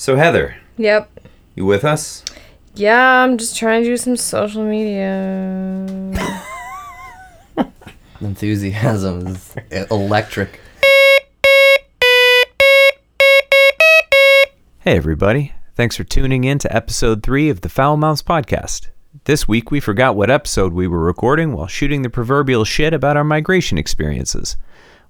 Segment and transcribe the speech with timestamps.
[0.00, 1.10] So Heather, Yep.
[1.56, 2.24] you with us?
[2.76, 5.10] Yeah, I'm just trying to do some social media.
[8.20, 9.56] Enthusiasm is
[9.90, 10.60] electric.
[14.82, 15.52] Hey everybody.
[15.74, 18.90] Thanks for tuning in to episode 3 of the Fowl Mouths podcast.
[19.24, 23.16] This week we forgot what episode we were recording while shooting the proverbial shit about
[23.16, 24.56] our migration experiences.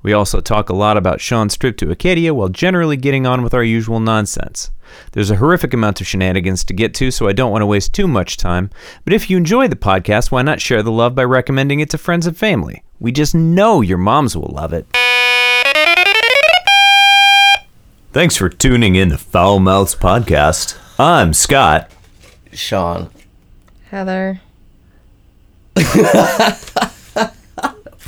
[0.03, 3.53] We also talk a lot about Sean's trip to Acadia while generally getting on with
[3.53, 4.71] our usual nonsense.
[5.13, 7.93] There's a horrific amount of shenanigans to get to, so I don't want to waste
[7.93, 8.71] too much time.
[9.05, 11.99] But if you enjoy the podcast, why not share the love by recommending it to
[11.99, 12.83] friends and family?
[13.01, 14.87] We just know your moms will love it.
[18.13, 20.79] Thanks for tuning in to Fowl Mouths podcast.
[20.99, 21.91] I'm Scott.
[22.53, 23.11] Sean.
[23.91, 24.41] Heather.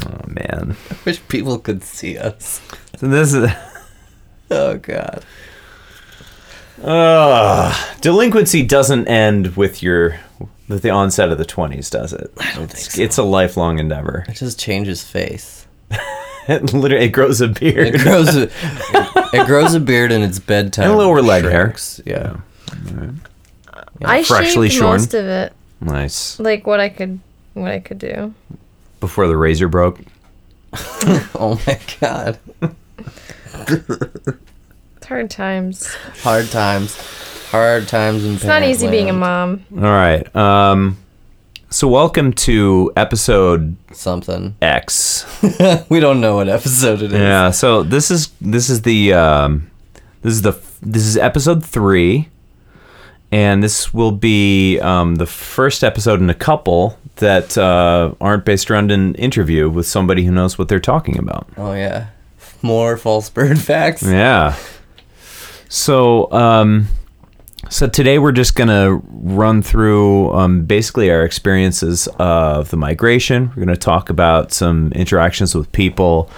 [0.07, 0.77] Oh man.
[0.91, 2.61] I wish people could see us.
[2.99, 3.51] So this is
[4.51, 5.25] Oh god.
[6.83, 10.21] uh, delinquency doesn't end with your
[10.69, 12.33] with the onset of the 20s, does it?
[12.39, 13.03] I don't it's, think so.
[13.03, 14.25] It's a lifelong endeavor.
[14.29, 15.67] It just changes face.
[16.49, 17.95] It literally it grows a beard.
[17.95, 18.45] It grows a,
[19.33, 20.89] it, grows a beard and it's bedtime.
[20.89, 21.67] And lower leg hair.
[21.67, 22.01] shrinks.
[22.05, 22.39] Yeah.
[24.03, 24.93] I freshly shaved shorn.
[24.93, 25.53] most of it.
[25.81, 26.41] nice.
[26.41, 27.21] Like what I could
[27.55, 28.35] what I could do.
[29.01, 30.01] Before the razor broke.
[31.43, 32.39] Oh my god.
[34.97, 35.87] It's hard times.
[36.23, 36.97] Hard times.
[37.51, 39.65] Hard times in It's not easy being a mom.
[39.75, 40.25] All right.
[40.37, 40.99] Um
[41.73, 44.57] so welcome to episode Something.
[44.61, 45.25] X.
[45.89, 47.19] we don't know what episode it is.
[47.19, 49.71] Yeah, so this is this is the um,
[50.23, 52.29] this is the this is episode three,
[53.33, 58.71] and this will be um, the first episode in a couple that uh, aren't based
[58.71, 61.47] around an interview with somebody who knows what they're talking about.
[61.57, 62.09] Oh yeah.
[62.63, 64.03] More false bird facts.
[64.03, 64.57] Yeah.
[65.69, 66.89] So um,
[67.69, 73.49] so today we're just gonna run through um, basically our experiences of the migration.
[73.51, 76.31] We're gonna talk about some interactions with people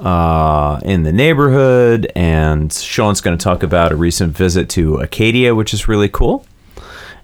[0.00, 5.72] uh, in the neighborhood, and Sean's gonna talk about a recent visit to Acadia, which
[5.74, 6.46] is really cool.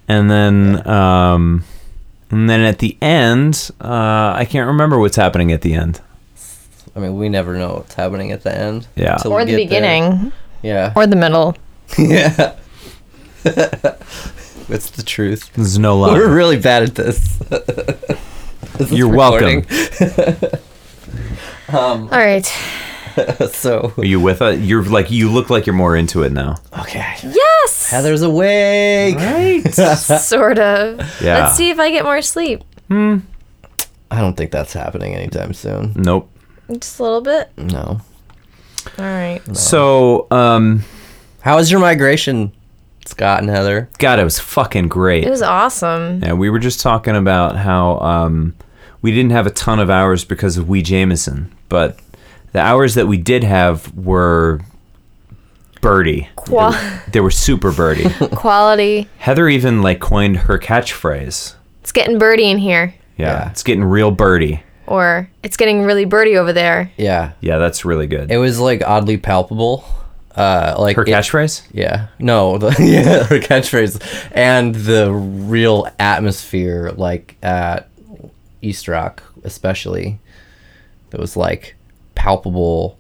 [0.08, 1.64] And then um,
[2.30, 6.00] and then at the end, uh, I can't remember what's happening at the end.
[6.94, 8.86] I mean, we never know what's happening at the end.
[8.96, 9.18] Yeah.
[9.24, 9.56] Or the get there.
[9.56, 10.32] beginning.
[10.62, 10.92] Yeah.
[10.94, 11.56] Or the middle.
[11.98, 12.54] yeah.
[13.44, 15.50] it's the truth.
[15.54, 17.42] There's no no We're really bad at this.
[18.78, 19.66] This You're welcome.
[21.68, 22.44] um, All right.
[23.52, 24.58] so Are you with us?
[24.58, 26.56] You're like you look like you're more into it now.
[26.80, 27.14] okay.
[27.22, 27.90] Yes.
[27.90, 29.16] Heather's awake.
[29.16, 29.62] Right.
[29.96, 30.98] sort of.
[31.20, 31.44] Yeah.
[31.44, 32.62] Let's see if I get more sleep.
[32.90, 35.92] I don't think that's happening anytime soon.
[35.96, 36.30] Nope.
[36.78, 37.50] Just a little bit.
[37.56, 38.00] No.
[38.98, 39.40] All right.
[39.56, 40.82] So, um,
[41.40, 42.52] How was your migration,
[43.06, 43.88] Scott and Heather?
[43.98, 45.24] God, it was fucking great.
[45.24, 46.20] It was awesome.
[46.22, 48.54] yeah, we were just talking about how um,
[49.02, 51.98] we didn't have a ton of hours because of Wee Jameson, but
[52.52, 54.60] the hours that we did have were
[55.80, 56.28] birdie.
[56.36, 56.76] Qua-
[57.12, 58.08] They were super birdie.
[58.36, 59.08] Quality.
[59.18, 61.54] Heather even like coined her catchphrase.
[61.80, 62.94] It's getting birdie in here.
[63.16, 63.50] Yeah, Yeah.
[63.50, 64.62] it's getting real birdie.
[64.86, 66.90] Or it's getting really birdie over there.
[66.96, 67.32] Yeah.
[67.40, 68.30] Yeah, that's really good.
[68.30, 69.84] It was like oddly palpable.
[70.36, 71.62] Uh, like her it- catchphrase?
[71.72, 72.08] Yeah.
[72.19, 74.00] No, the, yeah, her catchphrase
[74.32, 77.88] and the real atmosphere like at
[78.62, 80.18] East Rock especially.
[81.10, 81.76] There was like
[82.14, 82.96] palpable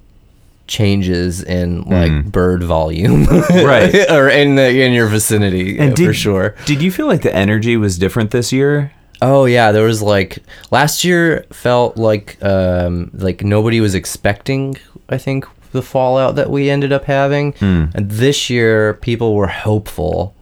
[0.66, 3.26] changes in like bird volume.
[3.50, 3.94] Right.
[4.10, 6.54] or in the in your vicinity And did, for sure.
[6.66, 8.92] Did you feel like the energy was different this year?
[9.20, 10.38] Oh yeah, there was like
[10.70, 14.76] last year felt like um like nobody was expecting
[15.08, 17.54] I think the fallout that we ended up having.
[17.60, 20.34] And this year people were hopeful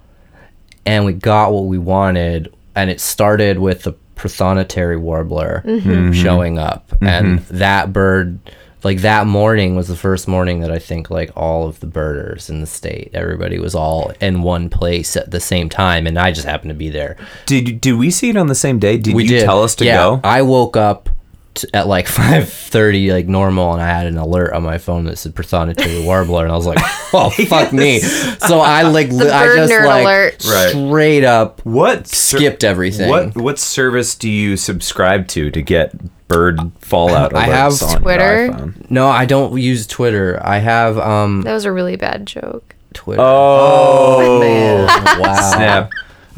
[0.86, 5.91] and we got what we wanted and it started with the prothonotary warbler mm-hmm.
[5.91, 6.12] Mm-hmm.
[6.12, 6.88] showing up.
[6.91, 7.06] Mm-hmm.
[7.06, 8.38] And that bird
[8.82, 12.48] like that morning was the first morning that I think like all of the birders
[12.48, 16.33] in the state everybody was all in one place at the same time and I
[16.33, 17.16] just happened to be there.
[17.47, 18.97] Did did we see it on the same day?
[18.97, 19.45] Did we you did.
[19.45, 20.21] tell us to yeah, go?
[20.24, 21.09] I woke up
[21.54, 25.16] t- at like 5:30 like normal and I had an alert on my phone that
[25.16, 26.78] said prothonotary warbler and I was like
[27.12, 28.00] oh fuck me.
[28.00, 30.42] So I like li- I just like alert.
[30.42, 33.08] Straight up What ser- skipped everything.
[33.10, 35.92] What what service do you subscribe to to get
[36.28, 38.72] bird fallout I have on Twitter.
[38.88, 40.38] no I don't use Twitter.
[40.42, 42.74] I have um That was a really bad joke.
[42.92, 43.22] Twitter.
[43.24, 44.80] Oh, man.
[45.20, 45.52] Wow.
[45.54, 45.91] snap!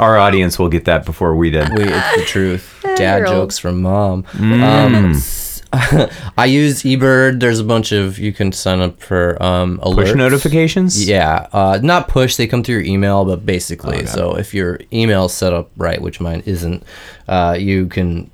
[0.03, 1.69] Our audience will get that before we did.
[1.71, 2.85] Wait, it's the truth.
[2.97, 4.25] Dad jokes from mom.
[4.25, 4.63] Mm.
[4.63, 5.63] Um, s-
[6.37, 7.41] I use eBird.
[7.41, 9.95] There's a bunch of you can sign up for um alerts.
[9.95, 11.09] Push notifications.
[11.09, 12.37] Yeah, uh, not push.
[12.37, 16.21] They come through your email, but basically, so if your email's set up right, which
[16.21, 16.83] mine isn't,
[17.27, 18.31] uh, you can,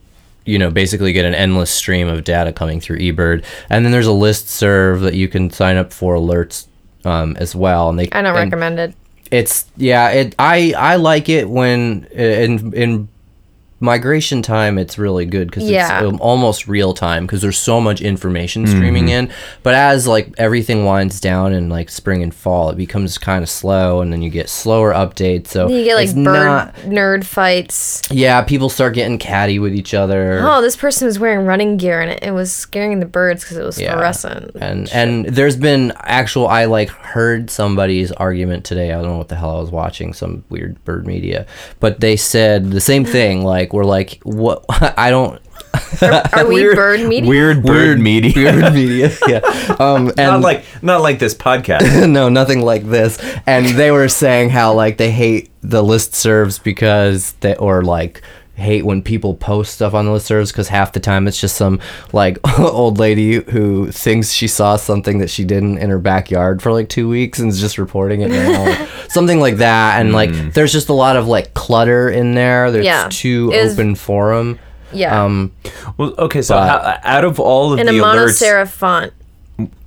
[0.46, 4.06] you know, basically get an endless stream of data coming through eBird, and then there's
[4.08, 6.66] a list serve that you can sign up for alerts
[7.04, 7.88] um, as well.
[7.88, 8.94] And they I don't and recommend it.
[9.30, 10.08] It's yeah.
[10.10, 13.08] It I I like it when in in
[13.80, 16.00] migration time it's really good because Yeah.
[16.00, 19.30] it's um, almost real time because there's so much information streaming in
[19.62, 23.48] but as like everything winds down in like spring and fall it becomes kind of
[23.48, 28.02] slow and then you get slower updates so You get like bird not- nerd fights.
[28.10, 32.00] yeah people start getting catty with each other Oh, this person was wearing running gear
[32.00, 33.92] and it, it was scaring the birds because it was Yeah.
[33.92, 34.56] fluorescent.
[34.60, 39.28] and and there's been actual i like heard somebody's argument today i don't know what
[39.28, 41.46] the hell i was watching some weird bird media
[41.78, 44.64] but they said the same thing like we're like what
[44.98, 45.40] i don't
[46.02, 47.28] Are we bird media?
[47.28, 48.32] Weird bird media.
[48.36, 49.38] weird media yeah
[49.78, 52.08] um not and like not like this podcast.
[52.08, 56.58] no nothing like this and they were saying how like they hate the list serves
[56.58, 58.22] because they or like
[58.58, 61.56] hate when people post stuff on the list serves because half the time it's just
[61.56, 61.78] some
[62.12, 66.72] like old lady who thinks she saw something that she didn't in her backyard for
[66.72, 70.72] like two weeks and is just reporting it now something like that and like there's
[70.72, 73.08] just a lot of like clutter in there there's Yeah.
[73.10, 74.58] too It was- open forum
[74.92, 75.22] yeah.
[75.24, 75.52] um
[75.98, 76.40] well, okay.
[76.42, 79.12] So But- how, out of all of in the a alerts, monoserif font.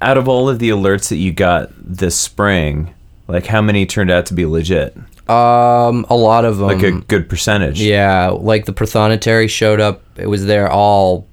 [0.01, 2.93] out of all of the alerts that you got this spring,
[3.27, 4.95] like how many turned out to be legit?
[5.31, 7.81] Um a lot of them Like a good percentage.
[7.81, 10.01] Yeah, like the Prothonotary showed up.
[10.17, 11.27] It was there all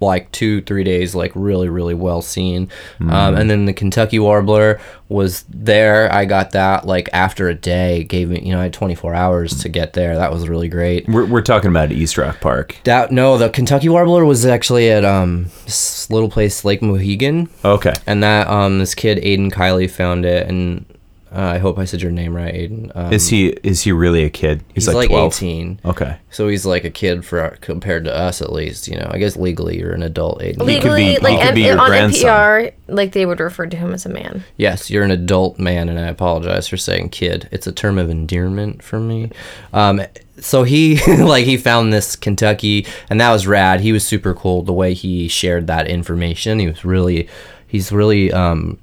[0.00, 2.70] like two, three days, like really, really well seen.
[3.00, 6.12] Um, and then the Kentucky Warbler was there.
[6.12, 8.04] I got that like after a day.
[8.04, 10.14] Gave me, you know, I had 24 hours to get there.
[10.14, 11.08] That was really great.
[11.08, 12.76] We're, we're talking about East Rock Park.
[12.84, 17.94] That no, the Kentucky Warbler was actually at um this little place Lake Mohegan, Okay.
[18.06, 20.84] and that um this kid Aiden Kiley found it, and
[21.32, 22.90] uh, I hope I said your name right, Aiden.
[22.94, 24.64] Um, Is he is he really a kid?
[24.74, 25.34] He's, He's, like, like, 12.
[25.34, 25.80] 18.
[25.84, 26.16] Okay.
[26.30, 28.88] So he's like a kid for compared to us, at least.
[28.88, 30.40] You know, I guess legally you're an adult.
[30.40, 30.46] Aiden.
[30.46, 32.28] He could be- Legally, he like could M- be your on grandson.
[32.30, 34.44] NPR, like they would refer to him as a man.
[34.56, 37.48] Yes, you're an adult man, and I apologize for saying kid.
[37.52, 39.30] It's a term of endearment for me.
[39.72, 40.00] Um,
[40.40, 43.80] so he like he found this Kentucky, and that was rad.
[43.80, 46.58] He was super cool the way he shared that information.
[46.58, 47.28] He was really,
[47.66, 48.78] he's really um,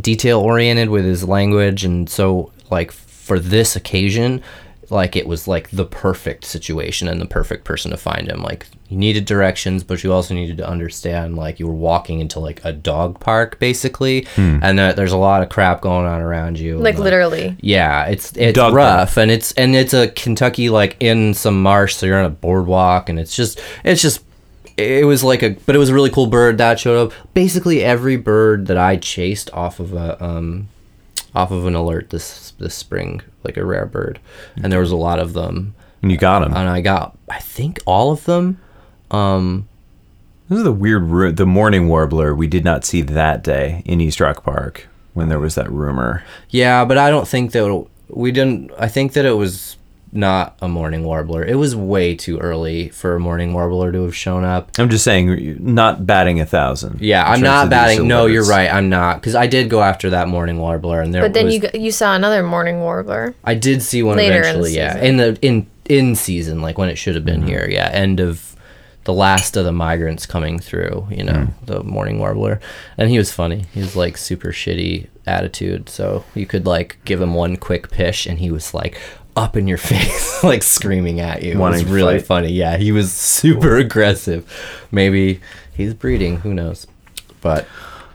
[0.00, 4.42] detail oriented with his language, and so like for this occasion.
[4.90, 8.42] Like it was like the perfect situation and the perfect person to find him.
[8.42, 12.38] Like you needed directions, but you also needed to understand like you were walking into
[12.38, 14.58] like a dog park basically, hmm.
[14.62, 16.78] and that there's a lot of crap going on around you.
[16.78, 17.56] Like, and, literally.
[17.60, 21.96] yeah, it's it's Dog rough, and it's and it's a Kentucky like in some marsh,
[21.96, 24.22] so you're on a boardwalk, and it's just it's just
[24.76, 27.12] it was like a but it was a really cool bird that showed up.
[27.34, 30.68] Basically, every bird that I chased off of a um
[31.34, 34.18] off of an alert this this spring, like a rare bird,
[34.62, 36.54] and there was a lot of them, And you got them.
[36.54, 38.60] and I got I think all of them.
[39.10, 39.68] Um,
[40.48, 44.00] This is the weird ru- the mourning warbler we did not see that day in
[44.00, 46.22] East Rock Park when there was that rumor.
[46.50, 48.70] Yeah, but I don't think that we didn't.
[48.78, 49.76] I think that it was
[50.14, 51.44] not a mourning warbler.
[51.44, 54.70] It was way too early for a mourning warbler to have shown up.
[54.78, 57.00] I'm just saying, not batting a thousand.
[57.00, 58.06] Yeah, I'm not batting.
[58.06, 58.72] No, you're right.
[58.72, 61.22] I'm not because I did go after that mourning warbler, and there.
[61.22, 63.34] But then was, you you saw another mourning warbler.
[63.44, 64.76] I did see one Later in the eventually.
[64.76, 67.48] yeah, in the in in season, like when it should have been Mm-hmm.
[67.48, 67.68] here.
[67.68, 68.54] Yeah, end of
[69.04, 71.08] the last of the migrants coming through.
[71.10, 71.52] You know, Mm.
[71.66, 72.60] the mourning warbler,
[72.96, 73.66] and he was funny.
[73.74, 78.26] He was like super shitty attitude, so you could like give him one quick pish,
[78.26, 78.98] and he was like
[79.36, 81.58] up in your face, like screaming at you.
[81.58, 82.26] Wanting it was really fight.
[82.26, 82.52] funny.
[82.52, 84.50] Yeah, he was super aggressive.
[84.90, 85.40] Maybe
[85.74, 86.38] he's breeding.
[86.38, 86.86] Who knows?
[87.40, 87.66] But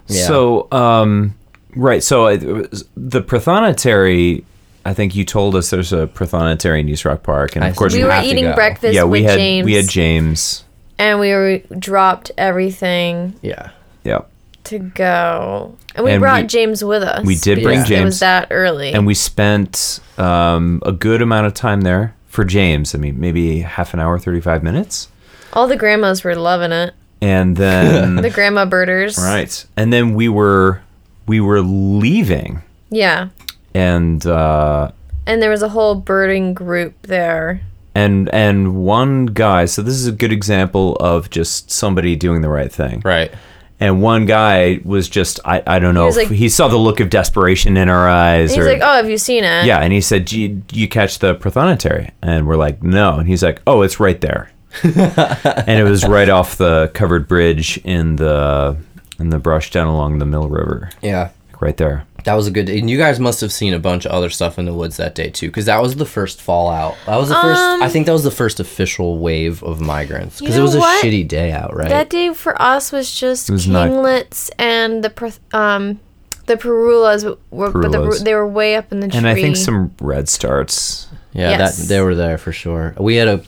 [0.08, 0.26] yeah.
[0.26, 1.36] So, um,
[1.76, 2.02] right.
[2.04, 4.44] So I, the prothonotary,
[4.86, 7.76] I think you told us there's a prothonotary in East Rock Park, and I of
[7.76, 8.00] course see.
[8.00, 8.56] We were have to eating go.
[8.56, 10.64] breakfast yeah, we with had James, we had James.
[10.98, 13.72] and we were dropped everything yeah.
[14.04, 14.22] Yeah,
[14.70, 17.26] to go, and we And brought we- James with us.
[17.26, 17.92] we did bring James.
[18.02, 18.94] It was that early.
[18.94, 22.96] and we spent um, a good amount of time there for James.
[22.96, 25.08] I mean, maybe half an hour, thirty five minutes,
[25.54, 26.94] All the grandmas were loving it.
[27.22, 29.18] and then The grandma birders.
[29.18, 30.82] right, and then we were
[31.28, 33.30] we were leaving, Yeah.
[33.74, 34.26] and.
[34.26, 34.92] Uh,
[35.28, 37.62] And there was a whole birding group there.
[37.96, 42.50] and and one guy so this is a good example of just somebody doing the
[42.50, 43.32] right thing Right.
[43.80, 46.78] And one guy was just i, I don't know was if like- he saw the
[46.78, 49.66] look of desperation in our eyes And he's or like, "Oh, have you seen it?"
[49.66, 53.16] yeah and he said do you, do you catch the prothonotary and we're like no
[53.16, 54.52] and he's like oh it's right there
[54.84, 58.78] and it was right off the covered bridge in the
[59.20, 61.32] in the brush down along the Mill River, Yeah.
[61.52, 62.06] like right there.
[62.30, 62.78] That was a good day.
[62.78, 65.16] And you guys must have seen a bunch of other stuff in the woods that
[65.16, 66.96] day too, because that was the first fallout.
[67.08, 67.60] That was the first.
[67.60, 70.74] Um, I think that was the first official wave of migrants because You it was
[70.76, 71.04] know a what?
[71.04, 71.90] shitty day out, right?
[71.90, 76.00] That day for us was just It was not- kinglets and the per- um
[76.46, 79.18] the parulas were but the, they were way up in the tree.
[79.18, 81.08] And I think some red starts.
[81.34, 81.78] yeah, Yes.
[81.80, 82.94] that they were there for sure.
[83.00, 83.42] We had a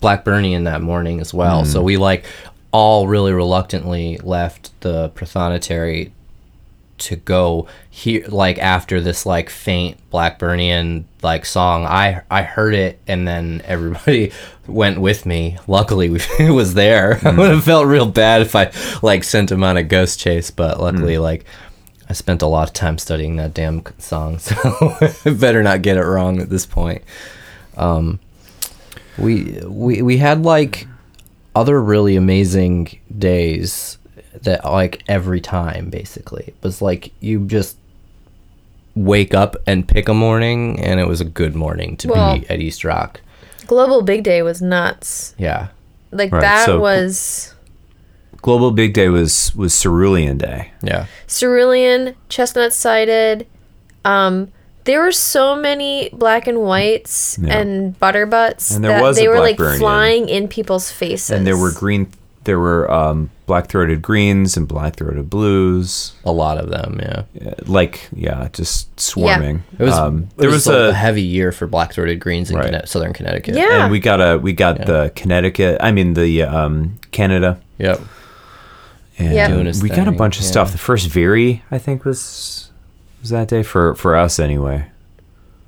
[0.00, 1.68] Blackburnian that morning as well, Hmm.
[1.70, 2.24] so we like
[2.72, 6.10] all really reluctantly left the Prothonotary
[6.96, 11.84] to go here like after this like faint Blackburnian like song.
[11.84, 14.32] I I heard it and then everybody
[14.66, 15.58] went with me.
[15.66, 17.20] Luckily we, it was there.
[17.24, 18.70] I would have felt real bad if I
[19.02, 21.44] like sent him on a ghost chase, but luckily like
[22.08, 24.54] I spent a lot of time studying that damn song, so
[25.24, 27.02] I better not get it wrong at this point.
[27.76, 28.20] Um,
[29.18, 30.86] we we we had like
[31.56, 33.98] other really amazing days
[34.42, 37.76] that like every time basically it was like you just
[38.94, 42.48] wake up and pick a morning and it was a good morning to Well- be
[42.48, 43.20] at East Rock.
[43.66, 45.34] Global Big Day was nuts.
[45.38, 45.68] Yeah.
[46.12, 47.54] Like Right, that so- was
[48.42, 50.70] Global Big Day was was Cerulean Day.
[50.82, 51.06] Yeah.
[51.26, 53.46] cerulean, chestnut sided.
[54.04, 54.48] Um,
[54.84, 57.56] there were so many black and whites Yeah.
[57.58, 59.78] and butterbutts And there that was they a were like Blackburnian.
[59.78, 61.30] flying in people's faces.
[61.30, 62.08] And there were green
[62.44, 66.14] there were um, black throated greens and black throated blues.
[66.24, 67.24] A lot of them, yeah.
[67.34, 69.62] Yeah, Like yeah, just swarming.
[69.78, 72.56] It was um, it there was, was, a, a heavy year for black-throated greens in
[72.56, 72.70] Right.
[72.72, 73.54] Conne- southern Connecticut.
[73.56, 73.82] Yeah.
[73.84, 74.84] and we got a we got Yeah.
[74.86, 75.78] the Connecticut.
[75.80, 77.60] I mean the um, Canada.
[77.78, 78.00] Yep.
[79.18, 79.48] And Yeah.
[79.48, 80.50] Doing we got a bunch of yeah.
[80.50, 80.72] stuff.
[80.72, 82.70] The first Veery, I think, was
[83.20, 84.86] was that day for for us anyway.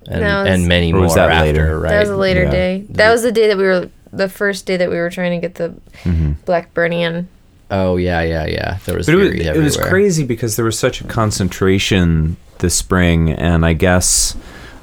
[0.09, 1.79] And That was- and many more was that after, later?
[1.81, 1.91] right?
[1.91, 2.51] That was a later Yeah.
[2.51, 2.85] day.
[2.91, 5.47] That was the day that we were the first day that we were trying to
[5.47, 6.33] get the Mm-hmm.
[6.47, 7.27] Blackburnian.
[7.71, 8.79] Oh yeah, yeah, yeah.
[8.85, 12.75] There was But it was, it was crazy because there was such a concentration this
[12.75, 14.37] spring, and I guess,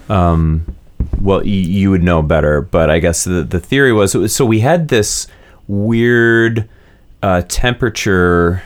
[0.10, 0.76] um,
[1.22, 4.36] well, y- you would know better, but I guess the the theory was, it was
[4.36, 5.28] so we had this
[5.68, 6.68] weird
[7.22, 8.62] uh, temperature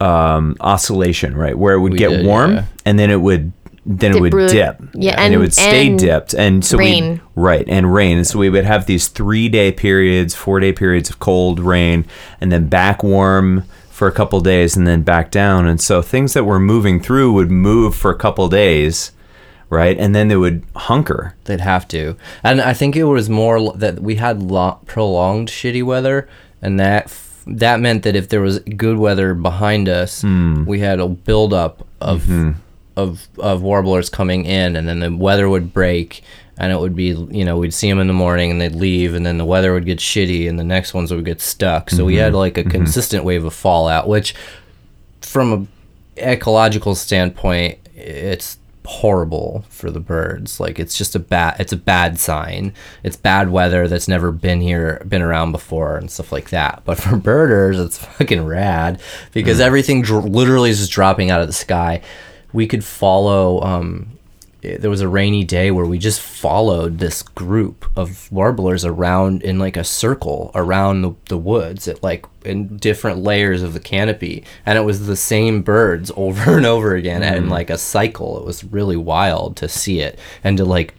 [0.00, 2.64] um, oscillation, right, where it would We get did, warm yeah.
[2.86, 3.52] and then it would
[3.86, 4.50] then it would root.
[4.50, 7.12] dip, Yeah, and, it would stay and dipped, and so rain.
[7.14, 10.72] we right and rain, and so we would have these three day periods, four day
[10.72, 12.04] periods of cold rain,
[12.40, 16.32] and then back warm for a couple days, and then back down, and so things
[16.34, 19.12] that were moving through would move for a couple days,
[19.70, 21.34] right, and then they would hunker.
[21.44, 25.82] They'd have to, and I think it was more that we had lo- prolonged shitty
[25.84, 26.28] weather,
[26.62, 30.64] and that f- that meant that if there was good weather behind us, Hmm.
[30.66, 32.50] we had a buildup of Mm-hmm.
[33.02, 36.22] Of of warblers coming in, and then the weather would break,
[36.58, 39.14] and it would be you know we'd see them in the morning and they'd leave,
[39.14, 41.90] and then the weather would get shitty, and the next ones would get stuck.
[41.90, 42.22] So we Mm-hmm.
[42.24, 44.34] had like a consistent wave of fallout, which
[45.22, 50.58] from a ecological standpoint, it's horrible for the birds.
[50.58, 52.72] Like it's just a bad it's a bad sign.
[53.04, 56.82] It's bad weather that's never been here been around before and stuff like that.
[56.84, 59.00] But for birders, it's fucking rad
[59.32, 62.02] because everything dr- literally is just dropping out of the sky.
[62.52, 64.10] We could follow um
[64.64, 69.42] i- there was a rainy day where we just followed this group of warblers around
[69.42, 73.80] in like a circle around the, the woods at like in different layers of the
[73.80, 74.44] canopy.
[74.66, 77.22] And it was the same birds over and over again.
[77.22, 78.38] And in like a cycle.
[78.38, 80.94] It was really wild to see it and to like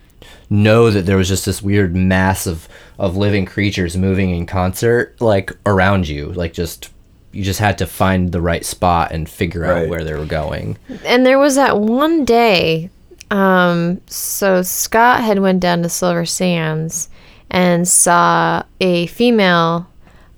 [0.49, 2.67] know that there was just this weird mass of
[2.99, 6.89] of living creatures moving in concert like around you like just
[7.31, 10.77] you just had to find the right spot and figure out where they were going
[11.05, 12.89] And there was that one day.
[13.29, 17.07] Um, so Scott had went down to Silver Sands
[17.49, 19.87] and saw a female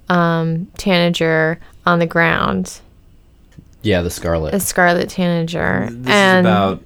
[0.09, 2.79] um, tanager on the ground,
[3.81, 6.83] yeah the scarlet a scarlet tanager, This and is about.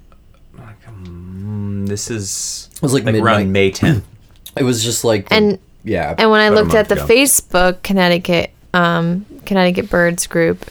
[0.56, 3.22] like, um, This is It was like midnight.
[3.22, 4.02] around May 10th.
[4.56, 7.06] It was just like the- And- yeah, And when I looked at the ago.
[7.06, 10.64] Facebook Connecticut um, Connecticut Birds group,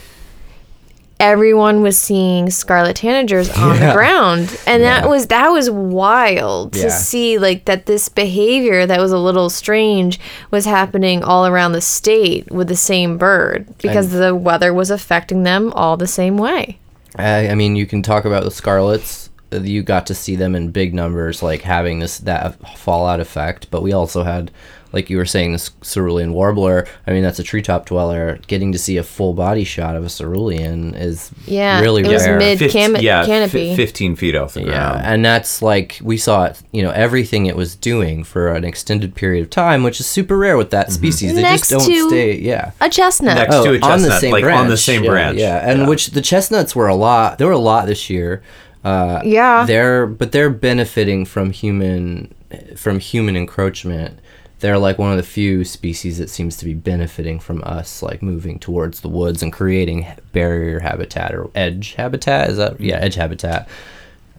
[1.19, 3.87] everyone was seeing scarlet tanagers on Yeah.
[3.87, 5.01] the ground, and Yeah.
[5.01, 9.49] that was that was wild to see like that this behavior that was a little
[9.49, 10.19] strange
[10.51, 14.91] was happening all around the state with the same bird because And- the weather was
[14.91, 16.77] affecting them all the same way.
[17.15, 20.71] I, I mean you can talk about the scarlets you got to see them in
[20.71, 23.71] big numbers, like having this that fallout effect.
[23.71, 24.51] But we also had,
[24.93, 26.87] like you were saying, this cerulean warbler.
[27.05, 28.39] I mean, that's a treetop dweller.
[28.47, 32.25] Getting to see a full body shot of a cerulean is Yeah, really it was
[32.25, 32.37] rare.
[32.37, 33.75] mid- Fif- cam- yeah, fi- canopy.
[33.75, 35.01] 15 feet off the Yeah, ground.
[35.05, 39.13] and that's like we saw it, you know, everything it was doing for an extended
[39.15, 41.35] period of time, which is super rare with that species.
[41.35, 42.37] They Next just don't to- stay.
[42.37, 42.71] Yeah.
[42.81, 43.35] A chestnut.
[43.37, 43.79] Next to a on the
[44.09, 44.59] chestnut, same like branch.
[44.59, 45.37] on the same yeah, branch.
[45.39, 47.37] Yeah, and which the chestnuts were a lot.
[47.37, 48.41] There were a lot this year.
[48.85, 49.65] Uh, Yeah.
[49.65, 52.33] they're but they're benefiting from human
[52.77, 54.19] from human encroachment.
[54.59, 58.23] They're like one of the few species that seems to be benefiting from us, like
[58.23, 62.49] moving towards the woods and creating barrier habitat or edge habitat.
[62.49, 63.69] Is that yeah, edge habitat.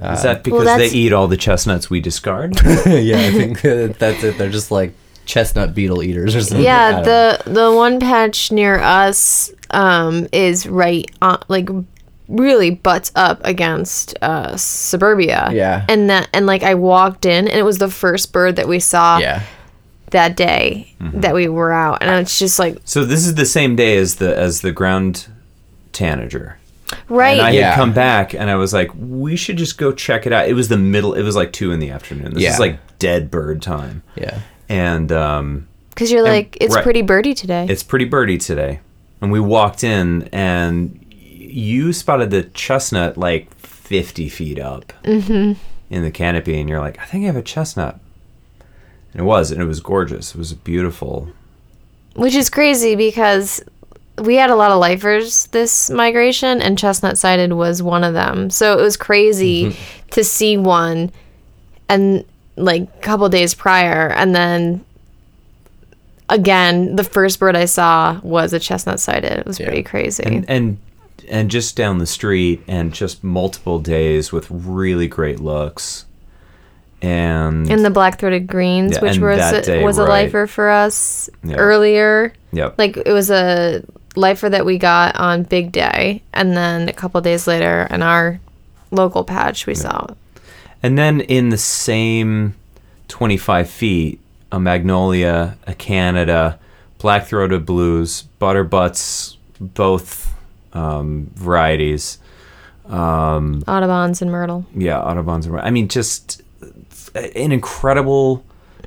[0.00, 2.56] Is that because that's- they eat all the chestnuts we discard?
[2.64, 3.60] yeah, I think
[3.98, 4.38] that's it.
[4.38, 4.92] They're just like
[5.24, 6.64] chestnut beetle eaters or something.
[6.64, 7.38] Yeah, don't know.
[7.44, 11.68] the the one patch near us um, is right on, like
[12.28, 15.50] really butts up against uh, suburbia.
[15.52, 15.84] Yeah.
[15.88, 18.80] and that and like I walked in and it was the first bird that we
[18.80, 19.42] saw yeah.
[20.10, 23.76] That day that we were out, and it's just like so this is the same
[23.76, 25.28] day as the as the ground
[25.92, 26.58] tanager.
[27.08, 27.38] right.
[27.38, 27.70] And I Yeah.
[27.70, 30.48] had come back and I was like, we should just go check it out.
[30.48, 31.12] It was the middle.
[31.14, 32.32] It was like two in the afternoon.
[32.34, 32.54] This Yeah.
[32.54, 34.02] is like dead bird time.
[34.16, 34.38] Yeah.
[34.70, 36.82] And um, Because you're like, it's right.
[36.84, 37.66] pretty birdie today.
[37.68, 38.80] it's pretty birdie today.
[39.20, 45.56] And we walked in and you spotted the chestnut like 50 feet up in
[45.90, 46.58] the canopy.
[46.60, 47.98] And you're like, I think I have a chestnut.
[49.18, 50.30] And it was, and it was gorgeous.
[50.30, 51.28] It was beautiful.
[52.14, 53.60] Which is crazy because
[54.16, 58.48] we had a lot of lifers this migration, and chestnut sided was one of them.
[58.48, 60.08] So it was crazy mm-hmm.
[60.10, 61.10] to see one,
[61.88, 64.84] and like a couple days prior, and then
[66.28, 69.32] again, the first bird I saw was a chestnut sided.
[69.32, 69.66] It was Yeah.
[69.66, 70.22] pretty crazy.
[70.22, 70.78] and and
[71.28, 76.04] and just down the street and just multiple days with really great looks
[77.02, 80.24] and and the black throated greens, Yeah, which was a, day, was a right.
[80.24, 81.56] lifer for us Yeah.
[81.56, 82.32] earlier.
[82.52, 83.82] yep Like it was a
[84.16, 88.40] lifer that we got on Big Day, and then a couple days later, in our
[88.90, 90.06] local patch, we saw.
[90.82, 92.54] and then in the same
[93.08, 94.20] 25 feet
[94.52, 96.58] a magnolia a canada
[96.98, 100.32] black-throated blues butterbutts both
[100.72, 102.18] um, varieties
[102.88, 104.64] um, Audubon's and Myrtle.
[104.74, 105.66] yeah audubon's and- Myrtle.
[105.66, 106.40] i mean just
[107.14, 108.44] an incredible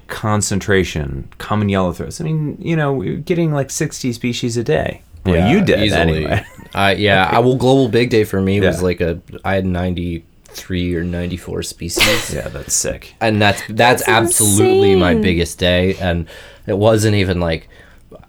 [0.08, 5.02] concentration common yellow throats i mean you know we're getting like 60 species a day
[5.26, 6.02] well Yeah, you did easily.
[6.26, 9.66] anyway I yeah, I will global big day for me was like a I had
[9.66, 12.34] 93 or 94 species.
[12.34, 16.28] yeah that's sick And that's that's, That's absolutely my biggest day and
[16.68, 17.68] it wasn't even like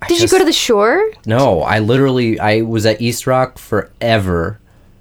[0.00, 1.00] I Did you go to the shore?
[1.26, 4.58] No, I literally I was at East Rock forever.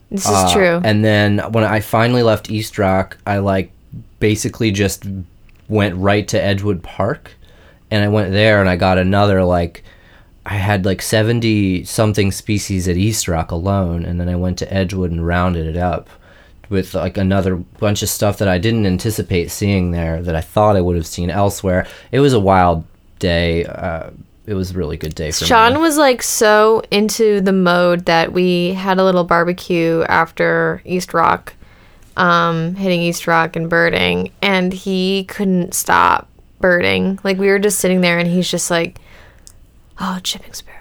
[0.10, 0.82] This is Uh, true.
[0.84, 3.72] And then when I finally left East Rock, I like
[4.22, 5.06] basically just
[5.68, 7.32] went right to Edgewood Park,
[7.90, 9.84] and I went there and I got another like.
[10.44, 14.74] I had like 70 something species at East Rock alone, and then I went to
[14.74, 16.10] Edgewood and rounded it up
[16.72, 20.78] with like another bunch of stuff that I didn't anticipate seeing there that I thought
[20.78, 21.86] I would have seen elsewhere.
[22.12, 22.86] It was a wild
[23.20, 23.66] day.
[23.66, 24.10] Uh,
[24.48, 25.80] it was a really good day for Sean me.
[25.80, 31.54] was like so into the mode that we had a little barbecue after East Rock,
[32.22, 36.30] um, hitting East Rock and birding, and he couldn't stop
[36.60, 37.20] birding.
[37.24, 39.00] Like we were just sitting there, and he's just like,
[40.00, 40.78] "Oh, chipping sparrow,"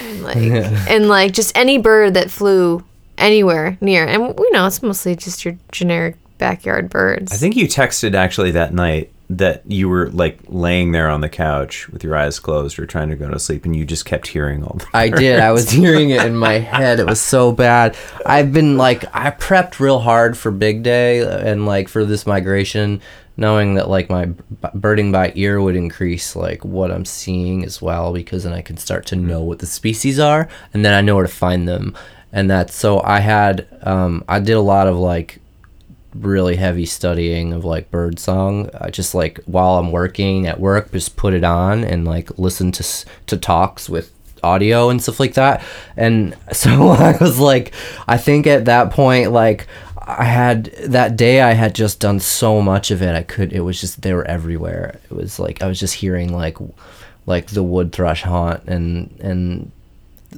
[0.00, 2.84] and like, and like just any bird that flew
[3.16, 4.04] anywhere near.
[4.04, 7.32] And we know it's mostly just your generic backyard birds.
[7.32, 11.28] I think you texted actually that night that you were like laying there on the
[11.28, 14.28] couch with your eyes closed or trying to go to sleep and you just kept
[14.28, 15.40] hearing all the I did.
[15.40, 17.00] I was hearing it in my head.
[17.00, 17.96] It was so bad.
[18.24, 23.00] I've been like, I prepped real hard for big day and like for this migration,
[23.36, 24.26] knowing that like my
[24.74, 28.76] birding by ear would increase like what I'm seeing as well, because then I can
[28.76, 31.96] start to know what the species are and then I know where to find them.
[32.32, 35.40] And that's so I had, um, I did a lot of like
[36.20, 38.70] really heavy studying of like bird song.
[38.80, 42.72] I just like while i'm working at work just put it on and like listen
[42.72, 45.62] to to talks with audio and stuff like that.
[45.96, 47.74] And so i was like
[48.08, 49.66] i think at that point like
[50.06, 53.60] i had that day i had just done so much of it i could it
[53.60, 54.98] was just they were everywhere.
[55.10, 56.58] It was like i was just hearing like
[57.26, 59.72] like the wood thrush haunt and and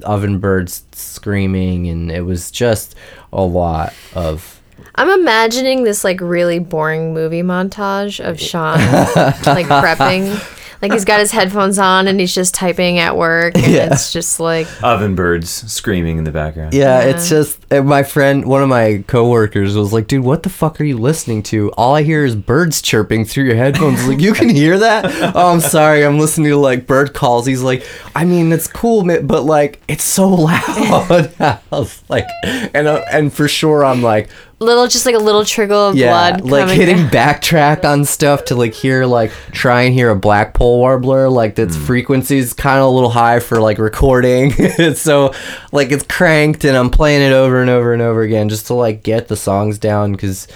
[0.04, 2.94] oven birds screaming and it was just
[3.32, 4.57] a lot of
[4.98, 10.54] I'm imagining this like really boring movie montage of Sean like prepping.
[10.80, 13.92] Like he's got his headphones on and he's just typing at work and Yeah.
[13.92, 16.72] it's just like oven birds screaming in the background.
[16.72, 17.08] Yeah, Yeah.
[17.10, 20.80] it's just and my friend, one of my coworkers, was like, "Dude, what the fuck
[20.80, 21.70] are you listening to?
[21.72, 25.04] All I hear is birds chirping through your headphones." like, you can hear that?
[25.34, 27.44] oh, I'm sorry, I'm listening to like bird calls.
[27.44, 27.84] He's like,
[28.14, 33.04] "I mean, it's cool, ma- but like, it's so loud." I was like, and uh,
[33.10, 34.28] and for sure, I'm like,
[34.60, 36.50] Little, just like a little trickle of yeah, blood.
[36.50, 37.10] like hitting down.
[37.10, 41.76] backtrack on stuff to like hear like try and hear a blackpoll warbler like its
[41.76, 44.50] frequency's kind of a little high for like recording
[44.94, 45.32] so
[45.70, 48.74] like it's cranked and i'm playing it over and over and over again just to
[48.74, 50.48] like get the songs down because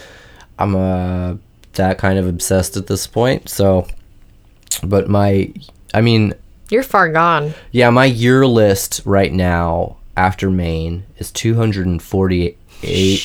[0.59, 1.37] i'm uh
[1.75, 3.87] that kind of obsessed at this point so
[4.83, 5.53] but my
[5.95, 6.35] i mean
[6.71, 7.55] You're far gone.
[7.71, 12.59] yeah, my year list right now after Maine is 248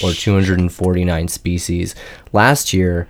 [0.03, 1.95] or 249 species.
[2.33, 3.07] Last year,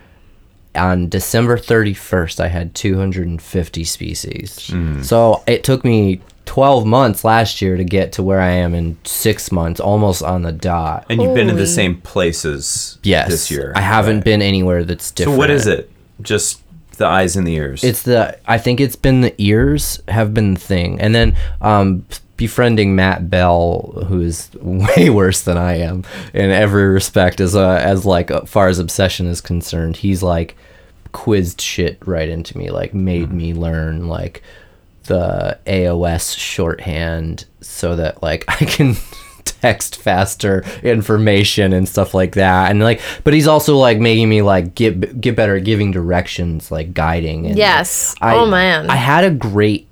[0.76, 4.72] on December 31st, I had 250 species.
[5.02, 8.98] So it took me 12 months last year to get to where I am in
[9.04, 11.06] six months, almost on the dot.
[11.10, 13.74] And you've been in the same places Yes, this year.
[13.76, 14.24] I haven't Right.
[14.26, 15.36] been anywhere that's different.
[15.36, 15.90] So what is it?
[16.22, 16.62] Just
[16.98, 17.84] the eyes and the ears.
[17.84, 22.06] It's the I think it's been the ears have been the thing, and then um,
[22.38, 27.82] befriending Matt Bell, who is way worse than I am in every respect, as uh,
[27.84, 29.98] as like uh, far as obsession is concerned.
[29.98, 30.56] He's like
[31.12, 34.44] quizzed shit right into me, like made me learn like
[35.06, 38.96] the AOS shorthand so that like I can
[39.46, 44.42] text faster information and stuff like that and like but he's also like making me
[44.42, 48.14] like get get better at giving directions like guiding and Yes.
[48.22, 48.90] I, oh man.
[48.90, 49.87] I had a great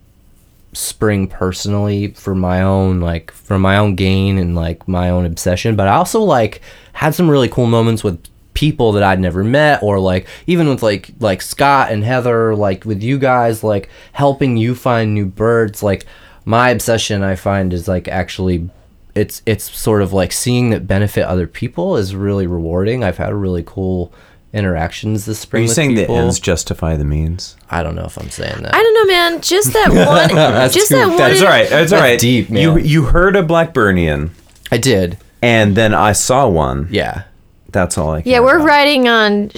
[0.75, 5.75] spring personally for my own like for my own gain and like my own obsession
[5.75, 6.61] but I also like
[6.93, 10.83] had some really cool moments with people that I'd never met or like even with
[10.83, 15.81] like like Scott and Heather like with you guys like helping you find new birds
[15.81, 16.05] like
[16.45, 18.69] my obsession I find is like actually
[19.15, 23.03] it's it's sort of like seeing that benefit other people is really rewarding.
[23.03, 24.13] I've had a really cool
[24.55, 25.63] interactions this Are spring.
[25.63, 26.15] you with saying people.
[26.15, 27.55] the ends justify the means?
[27.69, 28.73] I don't know if I'm saying that.
[28.73, 29.41] I don't know, man.
[29.41, 30.71] Just that one.
[30.71, 31.17] just too- that one.
[31.17, 31.69] That's all right.
[31.69, 32.19] That's all That's right.
[32.19, 32.61] deep, man.
[32.61, 34.29] You you heard a Blackburnian,
[34.71, 35.17] I did.
[35.41, 36.87] and then I saw one.
[36.89, 37.23] Yeah.
[37.71, 38.21] That's all I.
[38.21, 38.31] Can.
[38.31, 38.67] Yeah, we're about.
[38.67, 39.51] riding on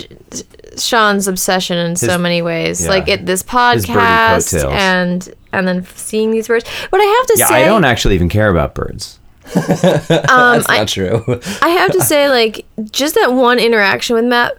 [0.78, 2.84] Sean's obsession in so many ways.
[2.84, 2.90] yeah.
[2.90, 4.74] like it, this birdie podcast coattails.
[4.76, 6.66] and and then seeing these birds.
[6.90, 7.40] But I have to say.
[7.42, 9.20] Yeah, say, I don't actually even care about birds.
[9.56, 11.24] um, That's I, not true.
[11.62, 14.58] I have to say, like, just that one interaction with Matt,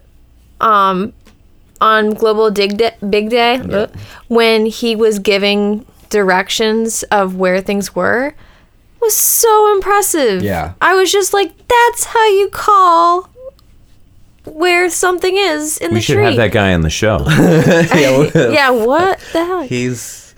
[0.60, 1.12] um,
[1.80, 3.86] on Global Dig Day, Big Day, uh,
[4.28, 8.34] when he was giving directions of where things were,
[9.00, 10.42] was so impressive.
[10.42, 10.74] Yeah.
[10.80, 13.28] I was just like, that's how you call
[14.44, 16.24] where something is in We the should tree.
[16.24, 17.18] have that guy on the show.
[17.28, 19.62] yeah, what the hell?
[19.62, 20.34] He's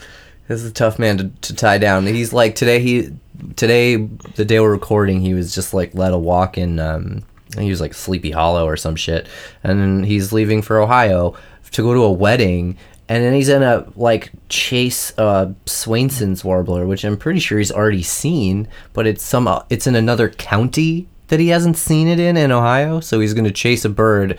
[0.48, 2.06] he's a tough man to, to tie down.
[2.06, 3.10] He's like today he
[3.56, 3.96] today
[4.34, 7.29] the day we're recording he was just like led a walk in um I think
[7.58, 9.26] he was like Sleepy Hollow or some shit.
[9.62, 11.34] And then he's leaving for Ohio
[11.72, 12.76] to go to a wedding
[13.10, 17.72] and then he's in a like chase uh Swainson's warbler, which I'm pretty sure he's
[17.72, 22.36] already seen, but it's some it's in another county that he hasn't seen it in
[22.36, 24.38] in Ohio, so he's gonna chase a bird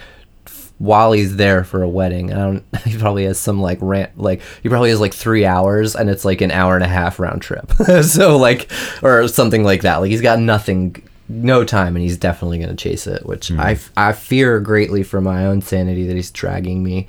[0.78, 2.34] while he's there for a wedding.
[2.34, 2.63] I don't.
[2.86, 4.17] He probably has some like rant.
[4.17, 7.19] Like he probably has like three hours, and it's like an hour and a half
[7.19, 7.71] round trip.
[8.04, 8.71] so like,
[9.04, 9.97] or something like that.
[9.97, 10.95] Like he's got nothing,
[11.32, 13.26] no time, and he's definitely gonna chase it.
[13.26, 17.08] Which I f I I fear greatly for my own sanity that he's dragging me.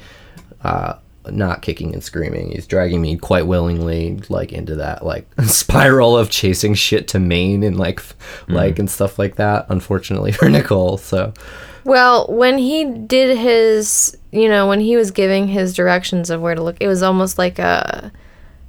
[0.63, 0.95] Uh,
[1.31, 2.51] not kicking and screaming.
[2.51, 7.63] He's dragging me quite willingly, like into that like spiral of chasing shit to Maine
[7.63, 8.15] and like, f
[8.49, 9.67] like and stuff like that.
[9.69, 11.33] Unfortunately for Nicole, so
[11.85, 16.55] Well, when he did his, you know, when he was giving his directions of where
[16.57, 18.11] to look, it was almost like a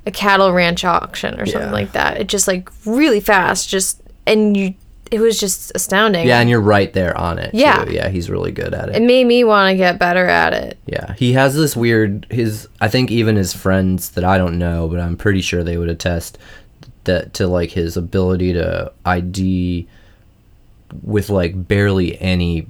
[0.06, 1.74] a cattle ranch auction or something Yeah.
[1.74, 2.18] like that.
[2.20, 4.74] It just like really fast, just and you,
[5.14, 6.28] it was just astounding.
[6.28, 7.54] Yeah, and you're right there on it.
[7.54, 7.86] Yeah.
[7.86, 7.94] too.
[7.94, 8.96] yeah, he's really good at it.
[8.96, 10.78] it made me want to get better at it.
[10.88, 12.26] yeah, he has this weird.
[12.30, 15.78] His, I think even his friends that I don't know, but I'm pretty sure they
[15.78, 16.38] would attest
[17.04, 19.88] that to like his ability to ID
[21.04, 22.68] with like barely any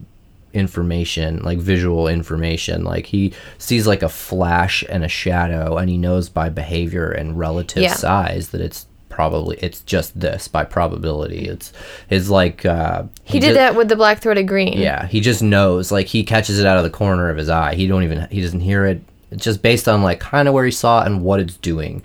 [0.54, 5.98] information like visual information like he sees like a flash and a shadow and he
[5.98, 7.94] knows by behavior and relative Yeah.
[7.96, 11.72] size that it's probably it's just this by probability it's
[12.10, 14.78] it's like uh He did ju- that with the black throated green.
[14.80, 15.92] yeah, he just knows.
[15.92, 17.76] Like he catches it out of the corner of his eye.
[17.76, 19.02] He don't even he doesn't hear it.
[19.32, 22.02] It's just based on like kind of where he saw it and what it's doing.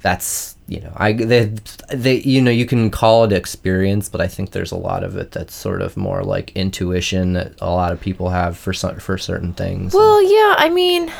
[0.00, 1.52] That's you know I they
[1.90, 5.16] they you know you can call it experience, but I think there's a lot of
[5.16, 8.98] it that's sort of more like intuition that a lot of people have for some
[8.98, 9.94] for certain things.
[9.94, 11.10] Well, yeah, I mean,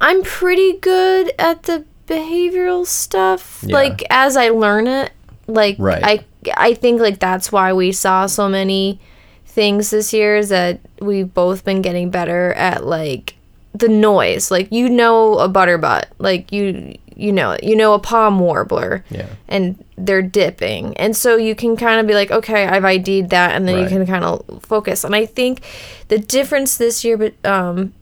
[0.00, 3.62] I'm pretty good at the behavioral stuff.
[3.66, 3.74] Yeah.
[3.74, 5.12] Like as I learn it,
[5.46, 6.02] like Right.
[6.02, 6.24] I
[6.56, 9.00] I think like that's why we saw so many
[9.46, 13.34] things this year is that we've both been getting better at like
[13.74, 14.50] the noise.
[14.50, 17.64] Like you know a butterbutt, like you you know it.
[17.64, 19.04] You know a palm warbler.
[19.10, 19.28] Yeah.
[19.48, 20.96] And they're dipping.
[20.96, 23.88] And so you can kind of be like, okay, I've ID'd that and then you
[23.88, 25.02] can kind of focus.
[25.02, 25.62] And I think
[26.06, 27.92] the difference this year but um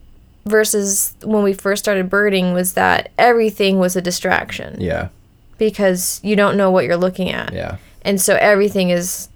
[0.47, 5.09] versus when we first started birding was that everything was a distraction Yeah.
[5.57, 7.53] because you don't know what you're looking at.
[7.53, 7.77] Yeah.
[8.03, 9.29] And so everything is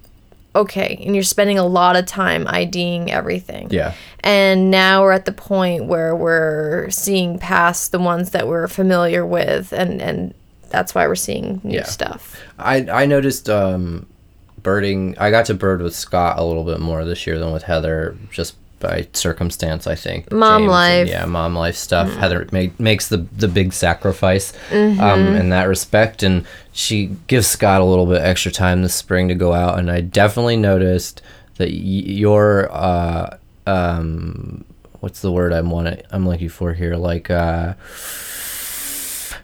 [0.56, 1.02] okay.
[1.06, 3.68] And you're spending a lot of time IDing everything.
[3.72, 3.94] Yeah.
[4.22, 9.26] And now we're at the point where we're seeing past the ones that we're familiar
[9.26, 10.34] with and, and
[10.70, 11.84] that's why we're seeing new Yeah.
[11.86, 12.40] stuff.
[12.60, 14.06] I I noticed um,
[14.64, 15.16] birding.
[15.20, 18.16] I got to bird with Scott a little bit more this year than with Heather,
[18.32, 19.88] just by circumstance.
[19.88, 21.08] I think Mom and- life.
[21.08, 22.12] yeah, mom life stuff.
[22.16, 25.00] Heather make, makes the the big sacrifice Mm-hmm.
[25.00, 29.28] um, in that respect, and she gives Scott a little bit extra time this spring
[29.30, 29.80] to go out.
[29.80, 31.22] And I definitely noticed
[31.58, 34.66] that y- your uh, um,
[35.00, 37.30] what's the word I'm want I'm looking for here, like.
[37.30, 37.76] Uh,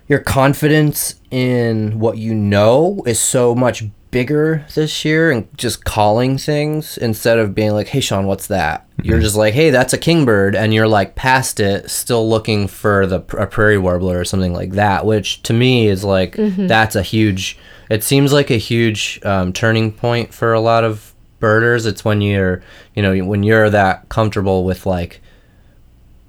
[0.10, 3.84] your confidence in what you know is so much
[4.18, 8.88] bigger this year and just calling things instead of being like hey sean what's that
[9.04, 13.06] you're just like hey that's a kingbird and you're like past it still looking for
[13.06, 17.04] the a prairie warbler or something like that which to me is like that's a
[17.04, 17.60] huge
[17.92, 22.20] it seems like a huge um, turning point for a lot of birders it's when
[22.20, 22.64] you're
[22.96, 25.22] you know when you're that comfortable with like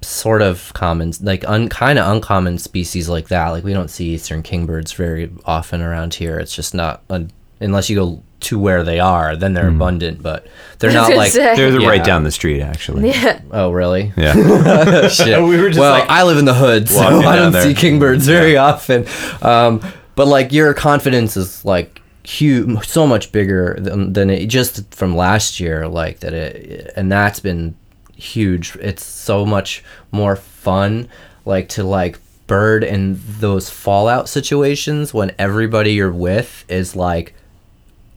[0.01, 3.49] sort of common, like un, kind of uncommon species like that.
[3.49, 6.39] Like we don't see eastern kingbirds very often around here.
[6.39, 10.21] It's just not un, unless you go to where they are, then they're abundant.
[10.23, 10.47] But
[10.79, 11.31] they're not like.
[11.31, 11.55] Say.
[11.55, 12.03] They're the right Yeah.
[12.03, 13.09] down the street, actually.
[13.09, 13.41] Yeah.
[13.51, 14.13] Oh really?
[14.15, 15.07] Yeah.
[15.09, 15.41] Shit.
[15.43, 17.63] We were just well, like- I live in the hood, so I don't there.
[17.63, 19.05] see kingbirds very often.
[19.41, 19.81] Um,
[20.15, 25.15] but like your confidence is like huge, so much bigger than, than it just from
[25.15, 25.87] last year.
[25.87, 27.75] Like that, it and that's been
[28.15, 28.75] huge.
[28.77, 31.07] It's so much more fun,
[31.45, 37.33] like to like bird in those fallout situations when everybody you're with is like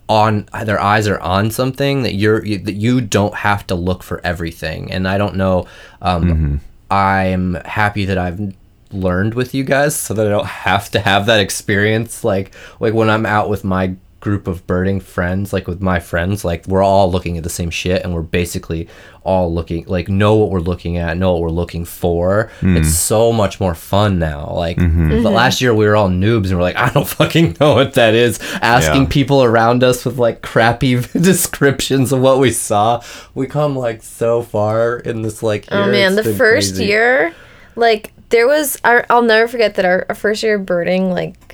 [0.08, 4.02] on their eyes are on something that you're you, that you don't have to look
[4.02, 4.90] for everything.
[4.92, 5.66] And i don't know
[6.02, 6.60] um
[6.90, 8.54] i'm happy that i've
[8.92, 12.24] learned with you guys so that i don't have to have that experience.
[12.24, 16.44] Like like when i'm out with my group of birding friends like with my friends
[16.44, 18.88] like we're all looking at the same shit and we're basically
[19.24, 22.48] all looking like know what we're looking at know what we're looking for.
[22.60, 22.76] Hmm.
[22.76, 24.52] It's so much more fun now.
[24.52, 25.08] Like mm-hmm.
[25.08, 25.26] but mm-hmm.
[25.26, 28.14] last year we were all noobs and we're like i don't fucking know what that
[28.14, 28.38] is.
[28.62, 29.08] Asking Yeah.
[29.08, 33.02] people around us with like crappy descriptions of what we saw.
[33.34, 36.86] We come like so far in this like Oh man, It's the first crazy.
[36.86, 37.34] year,
[37.74, 41.51] like there was, our, I'll never forget that our, our first year of birding, like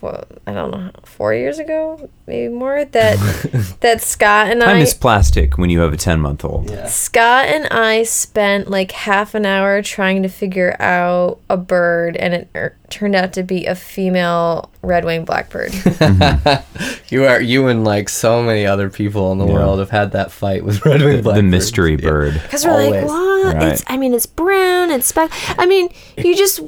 [0.00, 2.84] what, I don't know, four years ago, maybe more.
[2.84, 6.70] That that Scott and Time I, is plastic when you have a 10 month old.
[6.88, 12.34] Scott and I spent like half an hour trying to figure out a bird, and
[12.34, 15.72] it er, turned out to be a female red-winged blackbird.
[17.08, 20.30] you are you and like so many other people in the world have had that
[20.30, 22.34] fight with red winged blackbird, The mystery bird.
[22.42, 23.54] Because we're like, what?
[23.54, 23.72] Right.
[23.72, 23.84] It's.
[23.86, 24.90] I mean, it's brown.
[24.90, 25.30] It's speck.
[25.58, 26.60] I mean, you just.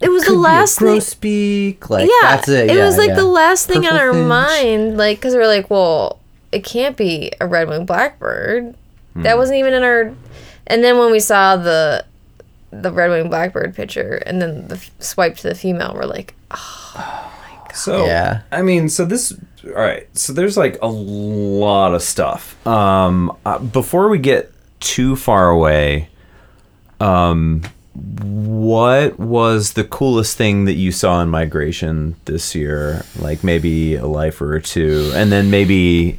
[0.00, 1.00] It was the Could be last thing.
[1.00, 1.90] speak.
[1.90, 2.70] like yeah, that's it.
[2.70, 3.14] it yeah, was like yeah.
[3.16, 4.26] the last thing on our finch.
[4.28, 6.20] mind, like because we were like, well,
[6.52, 8.74] it can't be a red-winged blackbird.
[9.14, 9.22] Hmm.
[9.22, 10.14] That wasn't even in our.
[10.68, 12.04] And then when we saw the,
[12.70, 16.92] the red-winged blackbird picture, and then the f- swipe to the female, we're like, oh.
[16.94, 17.74] my god.
[17.74, 18.42] So Yeah.
[18.52, 19.32] I mean, so this
[19.66, 20.06] all right.
[20.16, 22.64] So there's like a lot of stuff.
[22.66, 26.08] Um, uh, before we get too far away,
[27.00, 27.62] um,
[27.98, 33.04] what was the coolest thing that you saw in migration this year?
[33.18, 36.18] Like maybe a lifer or two, and then maybe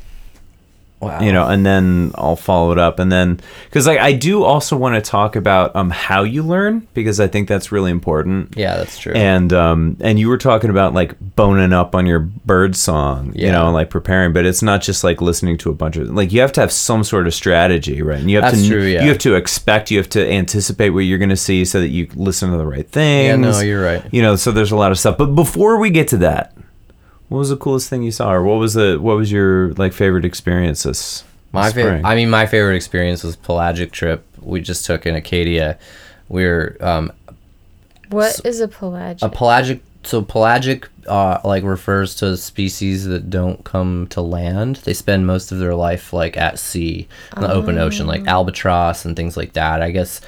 [1.01, 1.21] Wow.
[1.21, 4.75] you know, and then I'll follow it up, and then because like I do also
[4.75, 8.55] want to talk about um how you learn because I think that's really important.
[8.57, 9.13] yeah, that's true.
[9.13, 13.45] And um and you were talking about like boning up on your bird song, you
[13.45, 13.53] Yeah.
[13.53, 16.41] know, like preparing, but it's not just like listening to a bunch of like you
[16.41, 18.19] have to have some sort of strategy, right?
[18.19, 19.01] And you have That's to true, yeah.
[19.03, 21.89] you have to expect, you have to anticipate what you're going to see so that
[21.89, 23.27] you listen to the right things.
[23.29, 24.03] yeah, no, you're right.
[24.11, 25.17] You know, so there's a lot of stuff.
[25.17, 26.53] But before we get to that,
[27.29, 29.93] what was the coolest thing you saw, or what was the what was your like
[29.93, 32.03] favorite experience this My favorite.
[32.03, 35.77] I mean, my favorite experience was pelagic trip we just took in Acadia.
[36.27, 37.11] We were um,
[38.09, 39.23] what is a pelagic?
[39.23, 39.81] a pelagic.
[40.03, 44.77] So pelagic, uh, like refers to species that don't come to land.
[44.77, 49.03] They spend most of their life like at sea in the open ocean, like albatross
[49.03, 49.81] and things like that.
[49.81, 50.21] I guess.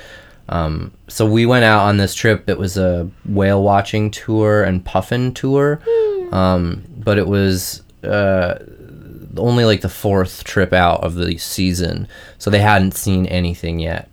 [0.49, 2.49] Um, so we went out on this trip.
[2.49, 5.79] It was a whale watching tour and puffin tour,
[6.33, 8.59] um, but it was uh,
[9.37, 14.09] only like the fourth trip out of the season, so they hadn't seen anything yet.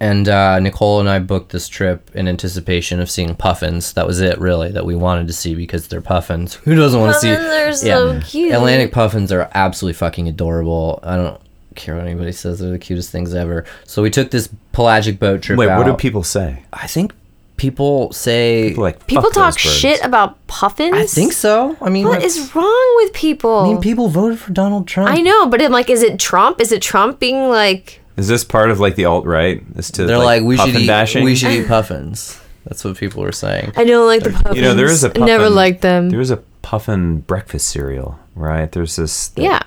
[0.00, 3.92] And uh, Nicole and I booked this trip in anticipation of seeing puffins.
[3.94, 6.54] That was it, really, that we wanted to see because they're puffins.
[6.64, 7.34] Who doesn't want to see?
[7.34, 8.52] Puffins are so cute.
[8.52, 11.00] Atlantic puffins are absolutely fucking adorable.
[11.02, 11.40] I don't
[11.74, 13.64] care what anybody says; they're the cutest things ever.
[13.84, 15.58] So we took this pelagic boat trip.
[15.58, 16.62] Wait, what do people say?
[16.72, 17.12] I think
[17.58, 18.70] people say.
[18.70, 20.94] People like People talk those birds." shit about puffins.
[20.94, 21.76] I think so.
[21.82, 23.58] I mean, What is wrong with people?
[23.58, 25.10] I mean, people voted for Donald Trump.
[25.10, 26.60] I know, but I'm like, is it Trump?
[26.60, 28.00] Is it Trump being like?
[28.16, 29.62] Is this part of like the alt right?
[29.76, 30.86] Is to They're like, we should eat.
[30.86, 31.22] bashing?
[31.22, 32.40] We should eat puffins.
[32.64, 33.72] That's what people were saying.
[33.76, 34.56] I don't like the puffins.
[34.56, 36.10] You know, there is a puffin, never liked them.
[36.10, 38.70] There is a puffin breakfast cereal, right?
[38.72, 39.28] There's this.
[39.28, 39.62] that- yeah,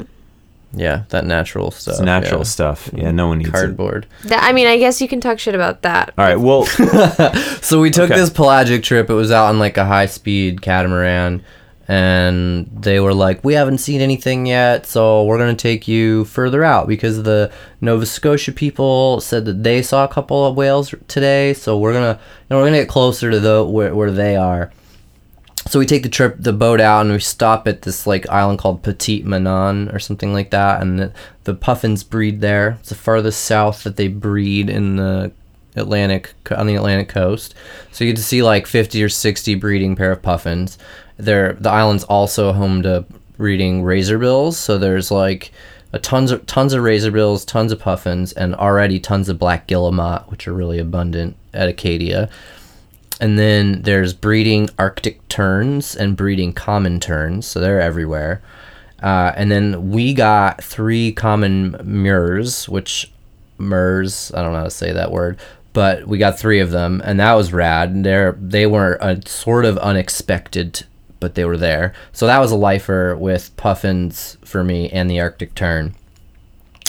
[0.74, 1.96] Yeah, that natural stuff.
[1.96, 2.46] It's natural yeah.
[2.46, 2.90] stuff.
[2.94, 3.54] Yeah, no one needs it.
[3.54, 4.08] Cardboard.
[4.26, 6.14] that, I mean, I guess you can talk shit about that.
[6.18, 6.40] All right.
[6.40, 6.66] Well,
[7.62, 8.20] So we took Okay.
[8.20, 9.10] this pelagic trip.
[9.10, 11.44] It was out on like a high speed catamaran.
[11.88, 16.24] And they were like, we haven't seen anything yet, so we're going to take you
[16.24, 20.96] further out because the Nova Scotia people said that they saw a couple of whales
[21.10, 21.54] today.
[21.54, 24.10] So we're going to, you know, we're going to get closer to the where, where
[24.12, 24.72] they are.
[25.72, 28.60] So we take the trip, the boat out, and we stop at this like island
[28.60, 30.82] called Petit Manan or something like that.
[30.82, 31.14] And the,
[31.46, 32.72] the puffins breed there.
[32.82, 35.32] It's the farthest south that they breed in the
[35.78, 37.56] Atlantic on the Atlantic coast.
[37.94, 40.78] So you get to see like 50 or 60 breeding pair of puffins.
[41.16, 43.06] They're the island's also home to
[43.38, 44.56] breeding razorbills.
[44.56, 45.54] So there's like
[46.02, 50.50] tons of tons of razorbills, tons of puffins, and already tons of black guillemot, which
[50.50, 52.30] are really abundant at Acadia.
[53.22, 58.42] And then there's breeding Arctic terns and breeding common terns, so they're everywhere.
[59.02, 63.12] Uh, and then we got three common murres, which
[63.60, 65.40] murres, I don't know how to say that word,
[65.74, 68.04] but we got three of them, and that was rad.
[68.04, 70.86] They're they were a sort of unexpected,
[71.20, 71.94] but they were there.
[72.12, 75.96] So that was a lifer with puffins for me and the Arctic tern.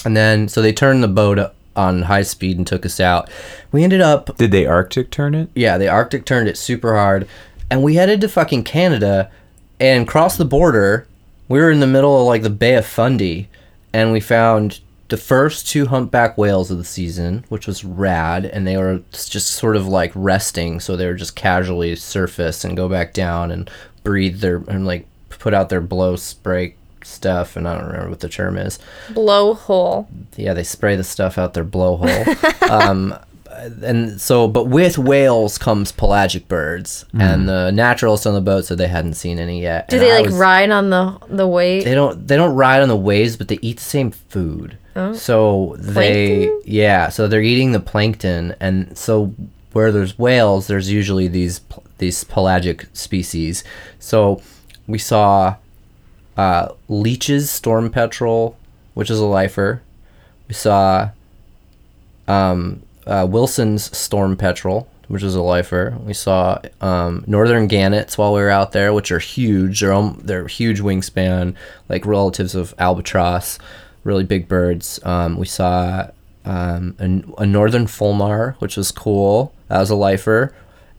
[0.04, 1.38] And then so they turned the boat
[1.76, 3.30] on high speed and took us out.
[3.70, 5.50] We ended up did they Arctic turn it?
[5.54, 7.26] yeah, the Arctic turned it super hard,
[7.70, 9.30] and we headed to fucking Canada,
[9.80, 11.06] and crossed the border.
[11.48, 13.48] We were in the middle of like the Bay of Fundy,
[13.92, 18.66] and we found the first two humpback whales of the season, which was rad, and
[18.66, 22.88] they were just sort of like resting, so they were just casually surface and go
[22.88, 23.70] back down and
[24.04, 26.74] breathe their and like put out their blow spray
[27.04, 28.78] stuff, and I don't remember what the term is
[29.10, 30.06] Blowhole.
[30.36, 32.70] yeah, they spray the stuff out their blowhole.
[32.70, 33.14] um,
[33.82, 38.78] and so, but with whales comes pelagic birds, and the naturalists on the boat said
[38.78, 39.88] they hadn't seen any yet.
[39.88, 41.84] Do And they I like was- ride on the the wave?
[41.84, 42.26] They don't.
[42.26, 44.78] They don't ride on the waves, but they eat the same food.
[45.14, 46.62] So they, Plankton?
[46.66, 47.08] yeah.
[47.08, 49.32] So they're eating the plankton, and so
[49.72, 51.60] where there's whales, there's usually these
[51.98, 53.64] these pelagic species.
[53.98, 54.42] So
[54.86, 55.56] we saw
[56.36, 58.56] uh, Leach's, storm petrel,
[58.94, 59.82] which is a lifer.
[60.48, 61.10] We saw
[62.28, 65.96] um, uh, Wilson's storm petrel, which is a lifer.
[66.04, 69.80] We saw um, northern gannets while we were out there, which are huge.
[69.80, 71.54] They're um, they're huge wingspan,
[71.88, 73.58] like relatives of albatross,
[74.04, 75.00] really big birds.
[75.04, 76.10] Um, we saw
[76.44, 79.54] um, a, a northern fulmar, which was cool.
[79.68, 80.54] That was a lifer.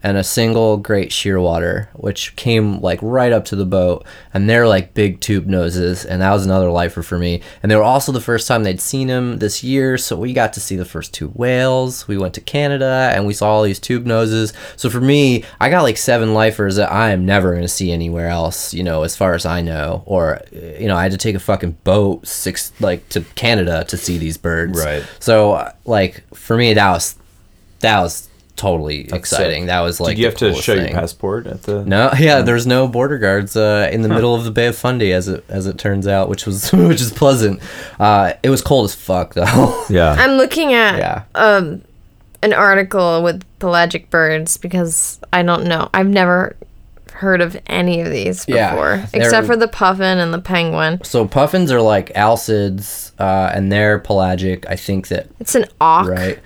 [0.05, 4.67] And a single great shearwater, which came like right up to the boat, and they're
[4.67, 7.41] like big tube noses, and that was another lifer for me.
[7.61, 10.51] And they were also the first time they'd seen him this year, so we got
[10.53, 12.05] to see the first two whales.
[12.05, 14.51] We went to Canada, and we saw all these tube noses.
[14.75, 18.27] So for me, I got like seven lifers that I am never gonna see anywhere
[18.27, 20.03] else, you know, as far as I know.
[20.05, 23.95] Or, you know, I had to take a fucking boat six like to Canada to
[23.95, 24.83] see these birds.
[24.83, 25.05] Right.
[25.19, 27.15] So like for me, that was
[27.79, 29.63] that was totally exciting.
[29.63, 29.67] sick.
[29.67, 31.83] That was like Did you the have to coolest show your passport at the?
[31.85, 35.11] No, yeah, there's no border guards uh, in the middle of the Bay of Fundy,
[35.11, 37.61] as it as it turns out, which was which is pleasant.
[37.99, 39.85] Uh, it was cold as fuck though.
[39.89, 40.11] Yeah.
[40.17, 41.81] I'm looking at yeah, um
[42.41, 45.89] an article with pelagic birds because I don't know.
[45.93, 46.55] I've never
[47.13, 50.99] heard of any of these before, they're- except for the puffin and the penguin.
[51.05, 54.65] so puffins are like alcids, uh, and they're pelagic.
[54.67, 56.07] I think that It's an auk.
[56.09, 56.39] right.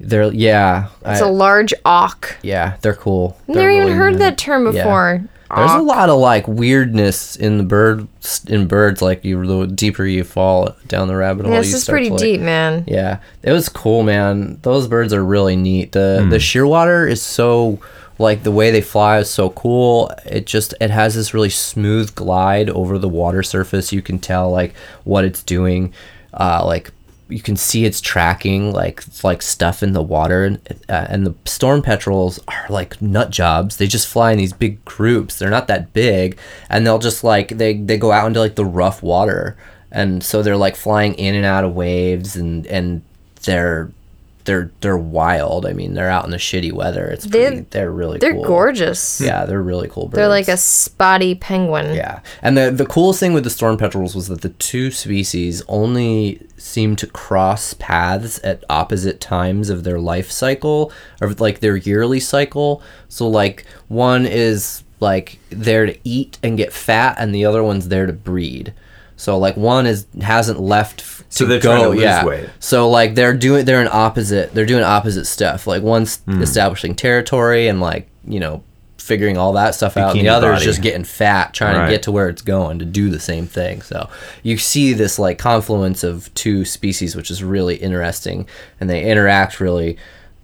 [0.00, 2.36] They're yeah, It's I- a large auk.
[2.42, 3.36] yeah, they're cool.
[3.46, 4.18] They're never even heard neat.
[4.20, 4.72] that term Yeah.
[4.82, 5.22] before.
[5.56, 8.06] There's a lot of like weirdness in the bird
[8.48, 9.00] in birds.
[9.00, 11.94] Like you, the deeper you fall down the rabbit hole, Yeah, you this is start
[11.94, 12.84] pretty to, like, deep, man.
[12.86, 14.58] Yeah, it was cool, man.
[14.60, 15.92] Those birds are really neat.
[15.92, 17.80] The the shearwater is so
[18.18, 20.12] like the way they fly is so cool.
[20.26, 23.90] It just it has this really smooth glide over the water surface.
[23.90, 25.94] You can tell like what it's doing.
[26.34, 26.90] Uh, like
[27.28, 31.34] you can see it's tracking like like stuff in the water, and, uh, and the
[31.44, 33.76] storm petrels are like nut jobs.
[33.76, 35.38] They just fly in these big groups.
[35.38, 36.38] They're not that big,
[36.70, 39.56] and they'll just like they they go out into like the rough water,
[39.90, 43.02] and so they're like flying in and out of waves, and and
[43.42, 43.90] they're
[44.48, 45.64] they're they're wild.
[45.66, 47.06] I mean, they're out in the shitty weather.
[47.06, 48.28] It's They're- pretty, they're really cool.
[48.28, 48.44] They're cool.
[48.44, 49.20] gorgeous.
[49.20, 50.16] Yeah, they're really cool birds.
[50.16, 51.94] They're like a spotty penguin.
[51.94, 55.62] Yeah, and the the coolest thing with the storm petrels was that the two species
[55.68, 60.90] only seem to cross paths at opposite times of their life cycle
[61.20, 62.82] or like their yearly cycle.
[63.08, 67.88] So like one is like there to eat and get fat, and the other one's
[67.88, 68.72] there to breed.
[69.18, 71.92] So like one is hasn't left f- to So they're go.
[71.92, 72.24] to yeah.
[72.24, 72.48] weight.
[72.60, 75.66] So like they're doing they're in opposite they're doing opposite stuff.
[75.66, 76.40] Like one's Hmm.
[76.42, 78.62] establishing territory and like you know
[78.96, 81.86] figuring all that stuff out, and the Bikini other is just getting fat, trying Right.
[81.86, 83.80] to get to where it's going to do the same thing.
[83.82, 84.08] So
[84.42, 88.46] you see this like confluence of two species, which is really interesting,
[88.80, 89.96] and they interact really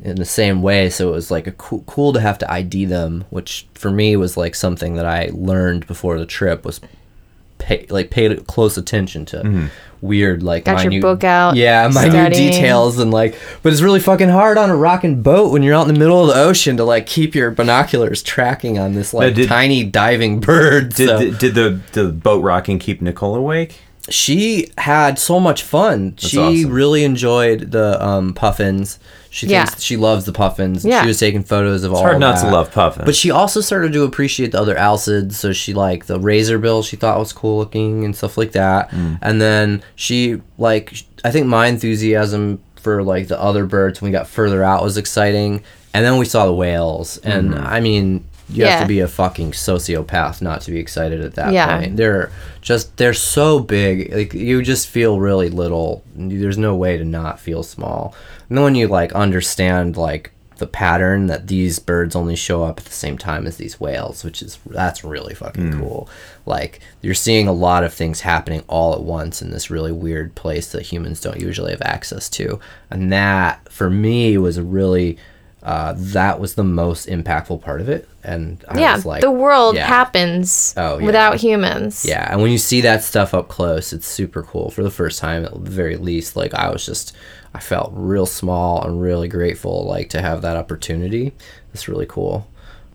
[0.02, 0.88] in the same way.
[0.90, 4.16] So it was like a cool, cool to have to ID them, which for me
[4.16, 6.80] was like something that I learned before the trip was
[7.64, 9.66] pay like paid close attention to Mm-hmm.
[10.00, 12.52] weird like Got your book out, yeah minute studying.
[12.52, 15.88] details and like but it's really fucking hard on a rocking boat when you're out
[15.88, 19.34] in the middle of the ocean to like keep your binoculars tracking on this like
[19.34, 23.80] did- tiny diving bird Did, so- did, did the, the boat rocking keep Nicole awake?
[24.10, 26.14] She had so much fun.
[26.18, 26.70] she awesome.
[26.72, 28.98] really enjoyed the um, puffins.
[29.30, 29.64] She Yeah.
[29.64, 30.84] thinks she loves the puffins.
[30.84, 31.02] Yeah.
[31.02, 31.98] She was taking photos of all.
[32.00, 32.44] It's hard not that.
[32.44, 33.06] to love puffins.
[33.06, 35.32] But she also started to appreciate the other alcids.
[35.34, 36.82] So she like the razor bill.
[36.82, 38.90] She thought was cool looking and stuff like that.
[38.90, 39.18] Mm.
[39.22, 40.94] And then she like
[41.24, 44.96] I think my enthusiasm for like the other birds when we got further out was
[44.98, 45.62] exciting.
[45.94, 47.16] And then we saw the whales.
[47.18, 47.66] And Mm-hmm.
[47.66, 48.24] I mean.
[48.48, 51.78] You have to be a fucking sociopath not to be excited at that Yeah.
[51.78, 51.96] point.
[51.96, 52.30] They're
[52.60, 54.12] just they're so big.
[54.12, 56.02] Like you just feel really little.
[56.14, 58.14] There's no way to not feel small.
[58.48, 62.78] And then when you like understand like the pattern that these birds only show up
[62.78, 65.80] at the same time as these whales, which is that's really fucking mm.
[65.80, 66.08] cool.
[66.46, 70.34] Like you're seeing a lot of things happening all at once in this really weird
[70.34, 72.60] place that humans don't usually have access to.
[72.90, 75.18] And that for me was a really
[75.64, 78.06] uh, that was the most impactful part of it.
[78.22, 79.86] And I Yeah, was like, the world yeah.
[79.86, 81.06] happens Oh, yeah.
[81.06, 82.04] without humans.
[82.06, 84.70] Yeah, and when you see that stuff up close, it's super cool.
[84.70, 87.16] For the first time, at the very least, like I was just,
[87.54, 91.32] I felt real small and really grateful, like to have that opportunity.
[91.72, 92.46] It's really cool.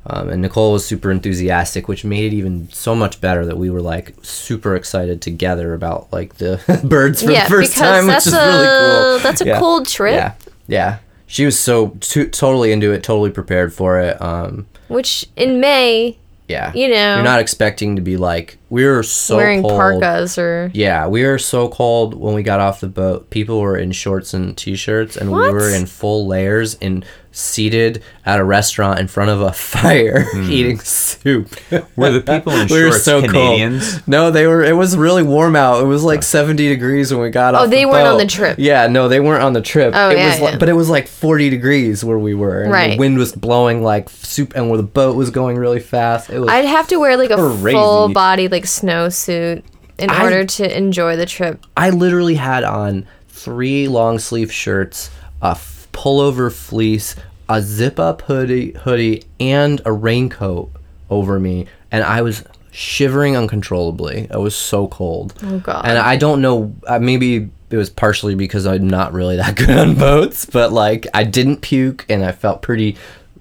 [0.06, 3.70] Um, and Nicole was super enthusiastic, which made it even so much better that we
[3.70, 8.26] were like super excited together about like the birds for Yeah, the first time, which
[8.28, 9.20] is a really cool.
[9.20, 10.14] that's a cool trip.
[10.16, 10.34] Yeah,
[10.68, 10.98] yeah.
[11.32, 14.20] She was so to- totally into it, totally prepared for it.
[14.22, 16.18] Um, Which in May,
[16.48, 17.14] yeah, You know.
[17.16, 19.74] you're not expecting to be like we were so wearing cold.
[19.80, 23.30] parkas or Yeah, we were so cold when we got off the boat.
[23.30, 27.06] People were in shorts and t-shirts, and we were in full layers and
[27.40, 30.52] seated at a restaurant in front of a fire hmm.
[30.52, 31.50] eating soup.
[31.96, 33.92] Were the people in we were shorts so Canadians?
[33.92, 34.08] cold.
[34.08, 34.64] No, they were.
[34.64, 35.82] It was really warm out.
[35.82, 37.64] It was like seventy degrees when we got oh, off.
[37.64, 38.58] Oh, they the weren't on the trip.
[38.60, 39.94] Yeah, no, they weren't on the trip.
[39.96, 40.58] Oh, it yeah, was like, yeah.
[40.60, 43.00] but it was like forty degrees where we were, and the Right.
[43.00, 46.30] wind was blowing like soup, and where the boat was going really fast.
[46.30, 46.50] It was.
[46.50, 49.64] I'd have to wear like a full body like snowsuit
[49.98, 51.66] in I- order to enjoy the trip.
[51.78, 55.10] I literally had on three long sleeve shirts,
[55.42, 57.16] a f- pullover fleece,
[57.50, 60.72] a zip up hoodie, hoodie, and a raincoat
[61.10, 64.28] over me, and I was shivering uncontrollably.
[64.32, 65.34] It was so cold.
[65.44, 65.86] Oh, God.
[65.86, 66.74] And I don't know.
[66.88, 71.08] Uh, maybe it was partially because I'm not really that good on boats, but like
[71.14, 72.96] I didn't puke, and I felt pretty,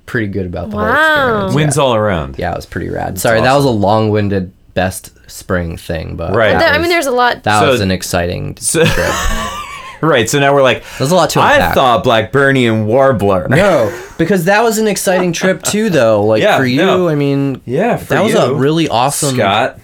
[0.06, 1.26] pretty good about the whole Wow.
[1.34, 1.54] experience.
[1.54, 1.82] Winds yeah.
[1.82, 2.38] all around.
[2.38, 3.18] Yeah, it was pretty rad.
[3.20, 6.52] Sorry, that was a long-winded best spring thing, but Right.
[6.52, 7.42] that There- I mean, there's a lot.
[7.42, 8.96] that So- was an exciting So- trip.
[10.00, 10.28] Right.
[10.28, 11.74] So now we're like, There's a lot to I unpack.
[11.74, 13.48] thought Blackburnian Warbler.
[13.48, 16.24] No, because that was an exciting trip too, though.
[16.24, 17.08] Like Yeah, for you, no.
[17.08, 19.34] I mean, Yeah, for that was a really awesome.
[19.36, 19.78] Scott.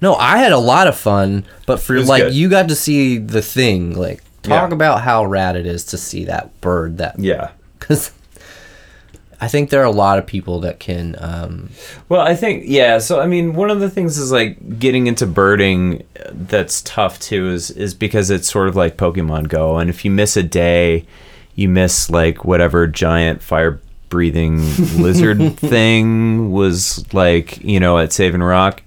[0.00, 2.34] No, I had a lot of fun, but for like good.
[2.34, 3.94] you got to see the thing.
[3.96, 4.74] Like talk Yeah.
[4.74, 6.98] about how rad it is to see that bird.
[6.98, 7.50] That Yeah.
[7.78, 8.10] because
[9.42, 11.16] I think there are a lot of people that can.
[11.18, 11.70] Um,
[12.08, 12.98] Well, I think yeah.
[12.98, 17.18] So I mean, one of the things is like getting into birding uh, that's tough
[17.18, 20.44] too is is because it's sort of like Pokemon Go, and if you miss a
[20.44, 21.04] day,
[21.56, 23.80] you miss like whatever giant fire
[24.10, 24.58] breathing
[25.02, 28.82] lizard thing was like you know at Saving Rock.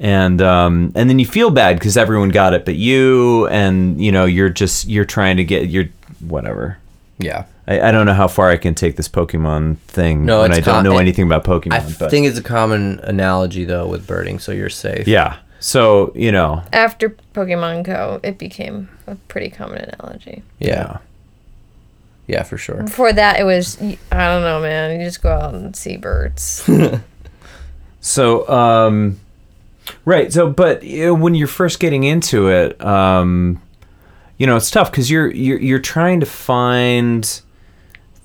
[0.00, 4.10] And um, and then you feel bad because everyone got it, but you and you
[4.10, 5.84] know you're just you're trying to get your
[6.18, 6.78] whatever.
[7.18, 10.52] yeah, I, I don't know how far I can take this Pokemon thing No, when
[10.52, 11.72] I don't com- know anything about Pokemon.
[11.72, 15.06] I but think it's a common analogy though with birding, so you're safe.
[15.08, 15.38] yeah.
[15.60, 20.42] So you know, After Pokemon Go, it became a pretty common analogy.
[20.58, 20.98] Yeah.
[22.26, 22.82] Yeah, for sure.
[22.82, 23.96] Before that, it was I
[24.28, 24.98] don't know, man.
[25.00, 26.68] You just go out and see birds.
[28.00, 29.18] So, um,
[30.04, 30.30] right.
[30.32, 33.62] So, but you know, when you're first getting into it, um,
[34.36, 37.40] you know, it's tough because you're, you're you're trying to find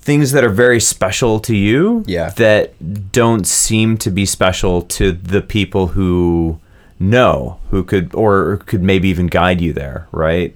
[0.00, 2.02] things that are very special to you.
[2.06, 2.30] Yeah.
[2.30, 6.58] That don't seem to be special to the people who
[6.98, 10.54] know, who could or could maybe even guide you there, right?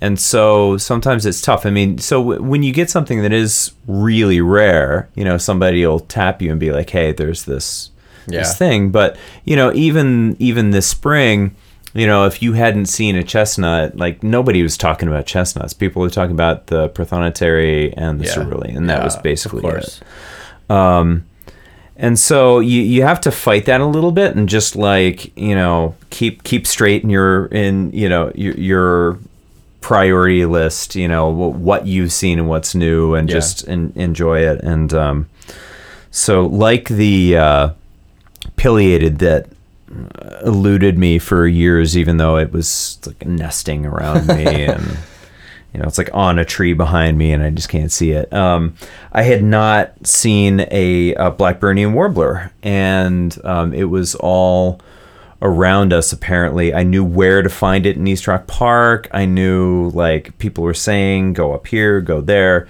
[0.00, 1.64] And so sometimes it's tough.
[1.64, 5.86] I mean, so w- when you get something that is really rare, you know, somebody
[5.86, 7.90] will tap you and be like, "Hey, there's this
[8.26, 8.40] Yeah.
[8.40, 11.54] this thing." But you know, even even this spring,
[11.94, 15.72] you know, if you hadn't seen a chestnut, like nobody was talking about chestnuts.
[15.72, 18.34] People were talking about the prothonotary and the Yeah.
[18.34, 20.00] cerulean, and that was basically of course.
[20.68, 21.22] it.
[21.96, 25.54] And so you you have to fight that a little bit and just like you
[25.54, 29.18] know keep keep straight in your in you know your, your
[29.80, 30.96] priority list.
[30.96, 33.34] You know what you've seen and what's new, and Yeah.
[33.36, 34.60] just en- enjoy it.
[34.64, 35.28] And um,
[36.10, 37.68] so like the uh,
[38.56, 39.46] pileated that
[40.44, 44.96] eluded me for years, even though it was like nesting around me and
[45.72, 48.32] you know it's like on a tree behind me and I just can't see it.
[48.32, 48.74] Um,
[49.12, 54.80] I had not seen a, a Blackburnian warbler, and um, it was all
[55.42, 56.12] around us.
[56.12, 59.08] Apparently, I knew where to find it in East Rock Park.
[59.12, 62.68] I knew like people were saying, go up here, go there.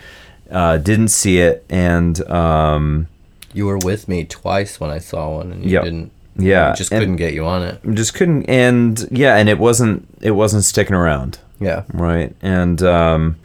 [0.50, 3.08] Uh, didn't see it, and um,
[3.54, 5.84] You were with me twice when I saw one, and you Yep.
[5.84, 6.12] didn't.
[6.36, 7.80] Yeah, we just and- couldn't get you on it.
[7.94, 8.44] just couldn't.
[8.46, 11.38] And yeah, and it wasn't it wasn't sticking around.
[11.60, 11.84] Yeah.
[11.92, 13.36] right and um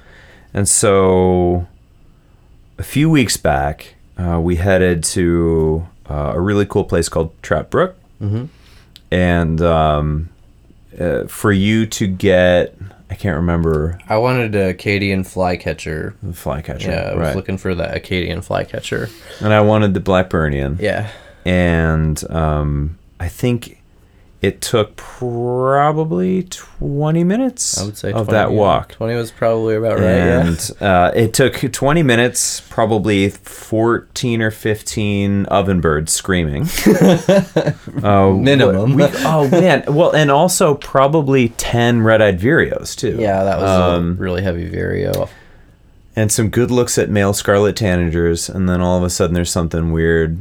[0.53, 1.67] and so
[2.77, 7.69] a few weeks back uh, we headed to uh, a really cool place called Trap
[7.69, 8.45] Brook Mm-hmm.
[9.11, 10.29] and um
[10.99, 12.75] uh, for you to get
[13.09, 16.15] I can't remember I wanted a Acadian flycatcher.
[16.21, 19.07] the flycatcher Yeah, I was right looking for that Acadian flycatcher.
[19.39, 21.09] and I wanted the Blackburnian Yeah.
[21.45, 23.75] And um I think
[24.41, 28.55] it took probably 20 minutes I would say of 20, that yeah.
[28.55, 30.03] walk 20 was probably about right.
[30.05, 30.47] Yeah.
[30.47, 36.63] and uh, it took 20 minutes, probably 14 or 15 oven birds screaming.
[38.03, 38.95] uh, Minimum.
[38.95, 39.83] we- oh man!
[39.89, 43.17] Well, and also probably 10 red-eyed vireos too.
[43.19, 45.27] Yeah, that was Um, a really heavy Vireo.
[46.15, 49.51] and some good looks at male scarlet tanagers, and then all of a sudden there's
[49.51, 50.37] something weird,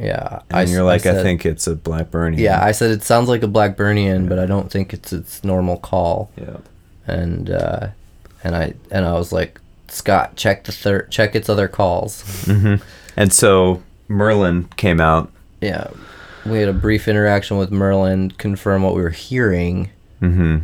[0.00, 0.40] Yeah.
[0.50, 2.38] and you're like, I, said- think it's a Blackburnian.
[2.38, 5.78] Yeah, I said it sounds like a Blackburnian, but I don't think it's its normal
[5.78, 6.30] call.
[6.36, 6.58] yeah.
[7.06, 7.88] And uh,
[8.44, 12.46] and I and I was like, Scott, check the third, check its other calls.
[13.16, 15.30] And so Merlin came out.
[15.60, 15.88] Yeah,
[16.44, 19.90] we had a brief interaction with Merlin, confirm what we were hearing,
[20.20, 20.58] Mm-hmm.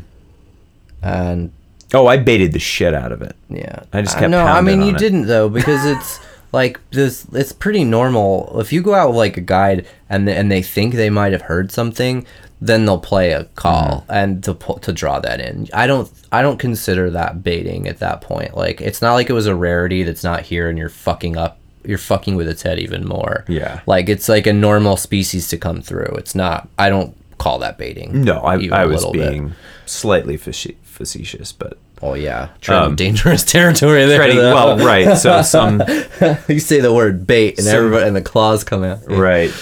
[1.03, 1.53] and
[1.95, 3.37] Oh, I baited the shit out of it.
[3.51, 4.45] Yeah, I just kept no.
[4.45, 4.99] I mean, you it.
[4.99, 6.19] didn't though, because it's
[6.53, 7.27] like this.
[7.33, 10.95] It's pretty normal if you go out with like a guide and and they think
[10.95, 12.27] they might have heard something,
[12.61, 14.13] then they'll play a call Mm-hmm.
[14.13, 15.69] and to to draw that in.
[15.73, 18.57] I don't I don't consider that baiting at that point.
[18.57, 21.59] Like it's not like it was a rarity that's not here and you're fucking up.
[21.85, 23.45] You're fucking with its head even more.
[23.49, 23.81] Yeah.
[23.87, 26.15] Like it's like a normal species to come through.
[26.17, 26.69] It's not.
[26.79, 28.23] I don't call that baiting.
[28.23, 29.31] No, I, I was little bit.
[29.33, 29.53] being
[29.85, 34.35] slightly faci- facetious, but Oh yeah, treading Um, dangerous territory there.
[34.35, 34.55] Though.
[34.55, 35.17] well, right.
[35.17, 35.81] So some
[36.49, 39.01] you say the word bait and Some- everybody and the claws come out.
[39.09, 39.53] right.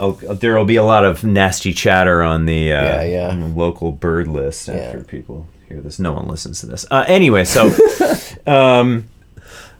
[0.00, 3.28] Oh, there will be a lot of nasty chatter on the, uh, Yeah, yeah.
[3.30, 4.74] on the local bird list Yeah.
[4.74, 5.98] after people hear this.
[5.98, 6.86] No one listens to this.
[6.88, 7.72] Uh, anyway, so
[8.46, 9.08] um,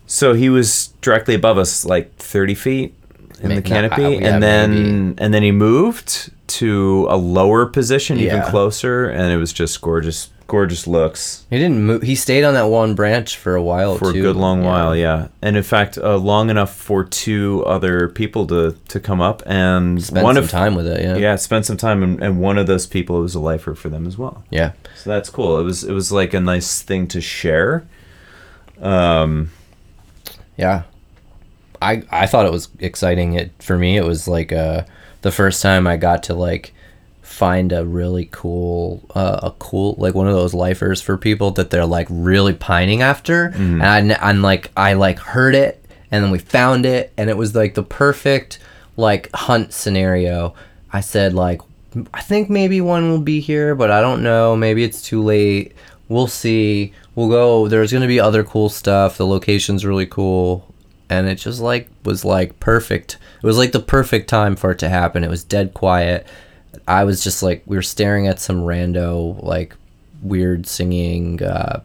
[0.07, 2.95] so he was directly above us, like thirty feet
[3.41, 8.37] in the canopy, yeah, and then and then he moved to a lower position, even
[8.37, 8.51] Yeah.
[8.51, 11.45] closer, and it was just gorgeous, gorgeous looks.
[11.51, 12.03] He didn't move.
[12.03, 14.19] He stayed on that one branch for a while for too.
[14.19, 14.69] a good long Yeah.
[14.71, 19.21] while yeah and in fact uh, long enough for two other people to to come
[19.21, 21.03] up and Spend one some of time with it.
[21.03, 21.17] Yeah.
[21.17, 24.07] yeah spend some time and, and one of those people was a lifer for them
[24.07, 24.73] as well Yeah.
[24.97, 27.85] so that's cool it was it was like a nice thing to share
[28.81, 29.51] um
[30.57, 30.83] Yeah.
[31.83, 33.35] I I thought it was exciting.
[33.35, 34.85] It for me it was like uh
[35.23, 36.73] the first time I got to like
[37.23, 41.71] find a really cool uh, a cool like one of those lifers for people that
[41.71, 43.99] they're like really pining after and I
[44.31, 47.75] and like I like heard it and then we found it and it was like
[47.75, 48.59] the perfect
[48.97, 50.55] like hunt scenario.
[50.93, 51.61] I said like
[52.15, 54.57] I think maybe one will be here, but I don't know.
[54.57, 55.73] Maybe it's too late.
[56.09, 56.93] We'll see.
[57.15, 57.69] We'll go.
[57.69, 59.17] There's gonna be other cool stuff.
[59.17, 60.68] The location's really cool,
[61.11, 63.19] and it just like was like perfect.
[63.43, 65.25] It was like the perfect time for it to happen.
[65.25, 66.27] It was dead quiet,
[66.87, 69.75] I was just like we were staring at some rando like
[70.23, 71.83] weird singing uh,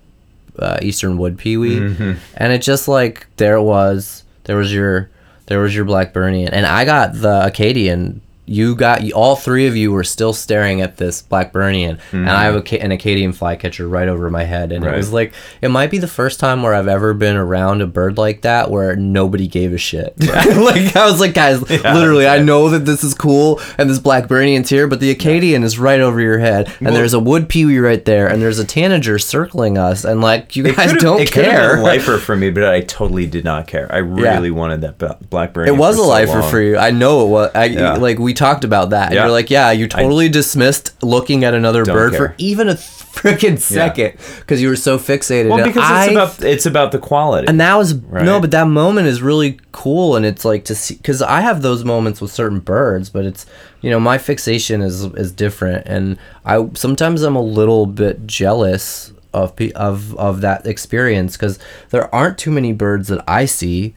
[0.57, 5.09] uh, Eastern Wood Pewee, and it just like there was there was your
[5.47, 8.21] there was your Blackburnian, and I got the Acadian.
[8.45, 12.55] You got all three of you were still staring at this Blackburnian, and I have
[12.55, 12.83] a, mm-hmm.
[12.85, 14.93] an Acadian flycatcher right over my head, and Right.
[14.93, 17.87] it was like it might be the first time where I've ever been around a
[17.87, 20.13] bird like that where nobody gave a shit.
[20.19, 24.69] like I was like, guys, literally, I know that this is cool and this Blackburnian's
[24.69, 27.79] here, but the Acadian is right over your head, and Well- there's a wood pewee
[27.79, 31.75] right there, and there's a tanager circling us, and like you guys don't it care.
[31.75, 33.87] been a lifer for me, but I totally did not care.
[33.89, 35.67] I really wanted that Blackburnian.
[35.67, 36.77] It was a lifer for you.
[36.77, 37.51] I know it was.
[37.55, 37.93] I Yeah.
[37.93, 39.07] like we talked about that.
[39.07, 39.23] And Yeah.
[39.23, 42.19] you're like, yeah, you totally dismissed looking at another bird care.
[42.29, 42.73] for even a
[43.13, 45.49] freaking second because you were so fixated.
[45.49, 47.47] Well, because I- it's about it's about the quality.
[47.47, 48.25] and that was Right.
[48.25, 51.61] no, but that moment is really cool, and it's like to see because I have
[51.61, 53.45] those moments with certain birds, but it's
[53.81, 59.11] you know my fixation is is different, and I sometimes I'm a little bit jealous
[59.33, 61.59] of pe- of of that experience because
[61.91, 63.93] there aren't too many birds that I see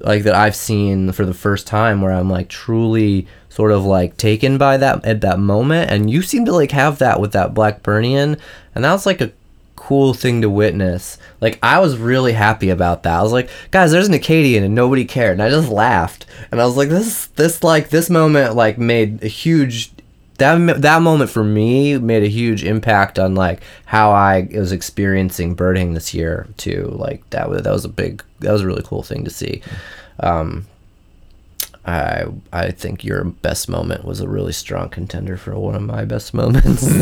[0.00, 4.16] like that I've seen for the first time where I'm like truly sort of like
[4.16, 7.54] taken by that at that moment and you seem to like have that with that
[7.54, 8.36] Blackburnian
[8.74, 9.30] and that was like a
[9.76, 13.92] cool thing to witness like I was really happy about that I was like guys
[13.92, 17.26] there's an Acadian and nobody cared and I just laughed and I was like this
[17.28, 19.92] this like this moment like made a huge
[20.38, 25.54] that that moment for me made a huge impact on like how I was experiencing
[25.54, 26.92] birding this year too.
[26.98, 29.62] Like that was that was a big that was a really cool thing to see.
[30.18, 30.66] Um,
[31.86, 36.04] I I think your best moment was a really strong contender for one of my
[36.04, 36.82] best moments.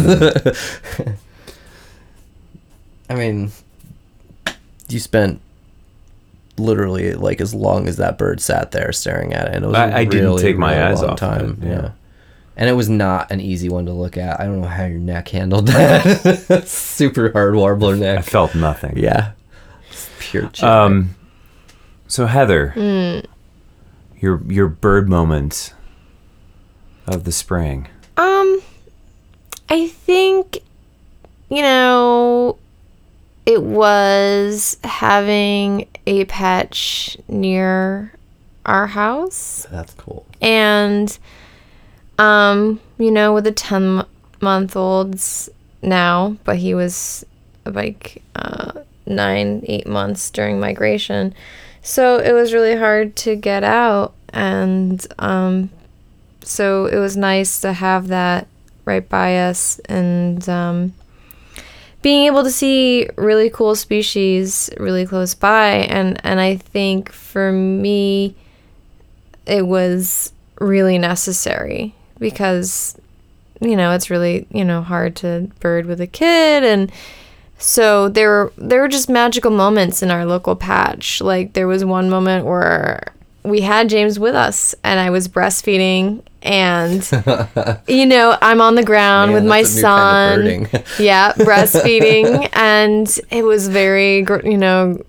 [3.09, 3.53] I mean,
[4.89, 5.41] you spent
[6.59, 9.76] literally like as long as that bird sat there staring at it, and it was
[9.76, 11.59] I- a I didn't really, take my really eyes long off of time.
[11.62, 11.91] it, yeah.
[12.55, 14.39] And it was not an easy one to look at.
[14.39, 16.64] I don't know how your neck handled that.
[16.66, 18.18] Super hard warbler neck.
[18.18, 18.99] I felt nothing.
[18.99, 19.33] Yeah.
[20.18, 20.66] Pure joy.
[20.66, 21.16] Um.
[22.09, 22.74] So Heather,
[24.23, 25.75] your your bird moment
[27.07, 27.89] of the spring.
[28.16, 28.62] Um,
[29.68, 30.61] I think,
[31.51, 32.57] you know,
[33.45, 38.12] it was having a patch near
[38.64, 39.66] our house.
[39.70, 40.25] That's cool.
[40.41, 41.18] And,
[42.18, 44.05] um, you know, with the 10
[44.41, 45.49] month olds
[45.83, 47.25] now, but he was
[47.64, 48.73] like uh,
[49.07, 51.35] nine, eight months during migration.
[51.83, 54.14] So it was really hard to get out.
[54.33, 55.70] And, um,
[56.45, 58.47] so it was nice to have that
[58.85, 60.93] right by us and um,
[62.03, 67.53] being able to see really cool species really close by and and I think for
[67.53, 68.35] me
[69.47, 72.99] it was really necessary because
[73.61, 76.91] you know it's really you know hard to bird with a kid and
[77.62, 81.20] so there were there were just magical moments in our local patch.
[81.20, 83.12] Like there was one moment where
[83.44, 87.08] we had James with us and I was breastfeeding and
[87.88, 90.84] you know I'm on the ground Man, with my new kind of son.
[90.98, 92.48] yeah breastfeeding.
[92.52, 95.00] And it was very you know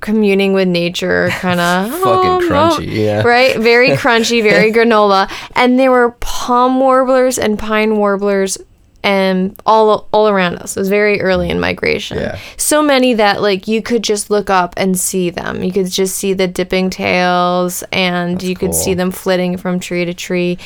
[0.00, 3.22] communing with nature kind of Fucking oh, crunchy, yeah.
[3.22, 3.58] right?
[3.58, 5.30] Very crunchy very granola.
[5.56, 8.58] And there were palm warblers and pine warblers
[9.02, 10.76] and all all around us.
[10.76, 12.18] It was very early in migration.
[12.18, 12.38] Yeah.
[12.56, 15.62] So many that like you could just look up and see them.
[15.62, 20.04] You could just see the dipping tails and you could see them flitting from tree
[20.04, 20.58] to tree.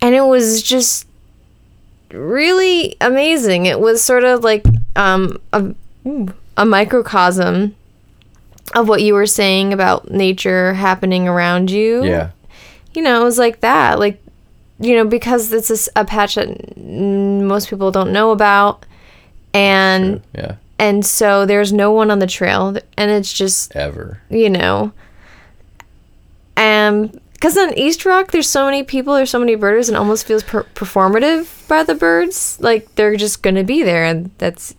[0.00, 1.06] And it was just
[2.12, 3.66] really amazing.
[3.66, 4.64] It was sort of like
[4.96, 5.74] um a,
[6.56, 7.74] a microcosm
[8.74, 12.30] of what you were saying about nature happening around you Yeah.
[12.94, 13.98] you know, it was like that.
[13.98, 14.22] Like,
[14.80, 18.84] you know, because it's a patch that most people don't know about.
[19.54, 20.56] And Yeah.
[20.78, 24.20] and so there's no one on the trail and it's just, Ever.
[24.30, 24.92] you know,
[26.56, 29.98] and because on East Rock, there's so many people, there's so many birders, and it
[29.98, 32.58] almost feels per- performative by the birds.
[32.60, 34.74] Like they're just going to be there, and that's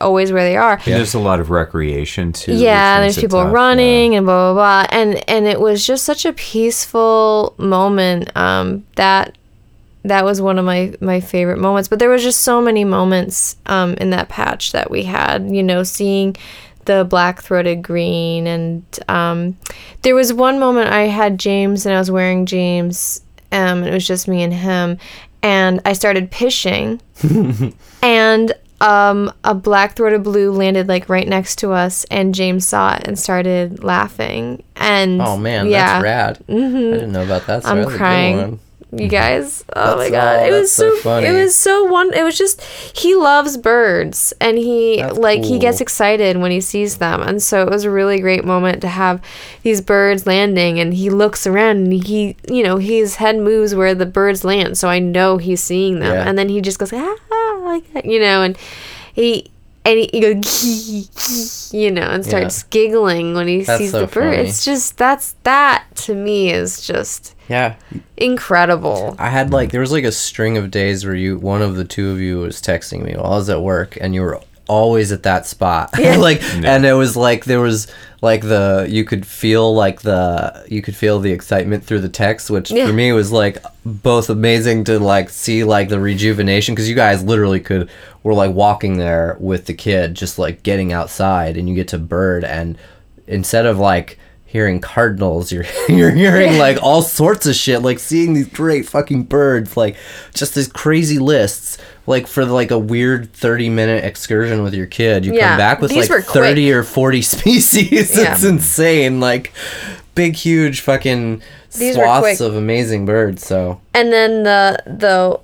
[0.00, 2.54] always where they are And there's a lot of recreation too.
[2.54, 6.04] yeah which there's people tough, running and blah blah blah and and it was just
[6.04, 9.36] such a peaceful moment um that
[10.04, 13.56] that was one of my my favorite moments but there was just so many moments
[13.66, 16.34] um in that patch that we had you know seeing
[16.86, 19.56] the black-throated green and um
[20.02, 23.20] there was one moment i had james and i was wearing james
[23.52, 24.96] um and it was just me and him
[25.42, 27.00] and i started pishing
[28.02, 33.06] and um, a black-throated blue landed like right next to us, and James saw it
[33.06, 34.62] and started laughing.
[34.76, 36.44] And Oh man, yeah, that's rad.
[36.48, 37.62] I didn't know about that.
[37.62, 38.60] So I'm that's a good crying.
[38.92, 41.26] You guys, oh my god, oh, it was so so, funny.
[41.28, 42.12] it was so one.
[42.12, 46.60] It was just he loves birds and he That's like he gets excited when he
[46.60, 49.22] sees them, and so it was a really great moment to have
[49.62, 53.94] these birds landing, and he looks around and he you know his head moves where
[53.94, 56.28] the birds land, so I know he's seeing them, Yeah.
[56.28, 58.58] and then he just goes ah, ah like that, you know, and
[59.12, 59.49] he.
[59.84, 64.06] And he, he goes, you know, and starts giggling when he That's sees so the
[64.06, 64.34] bird.
[64.36, 64.48] funny.
[64.48, 67.76] It's just that's that to me is just Yeah.
[68.16, 69.16] incredible.
[69.18, 71.84] I had like there was like a string of days where you one of the
[71.84, 74.40] two of you was texting me while I was at work and you were
[74.70, 75.90] always at that spot.
[75.98, 77.86] like and it was like there was
[78.22, 82.50] like the you could feel like the you could feel the excitement through the text
[82.50, 82.86] which Yeah.
[82.86, 87.22] for me was like both amazing to like see like the rejuvenation cuz you guys
[87.24, 87.88] literally could
[88.22, 91.98] were like walking there with the kid just like getting outside and you get to
[91.98, 92.76] bird and
[93.26, 94.18] instead of like
[94.50, 99.22] hearing cardinals you're you're hearing like all sorts of shit like seeing these great fucking
[99.22, 99.96] birds like
[100.34, 101.78] just these crazy lists
[102.10, 105.24] like for like a weird 30 minute excursion with your kid.
[105.24, 106.44] You Yeah, come back with these like were quick.
[106.44, 108.18] 30 or 40 species.
[108.18, 108.32] Yeah.
[108.32, 109.20] it's insane.
[109.20, 109.52] Like
[110.14, 111.40] big huge fucking
[111.78, 113.80] These swaths of amazing birds so.
[113.94, 115.40] And then the the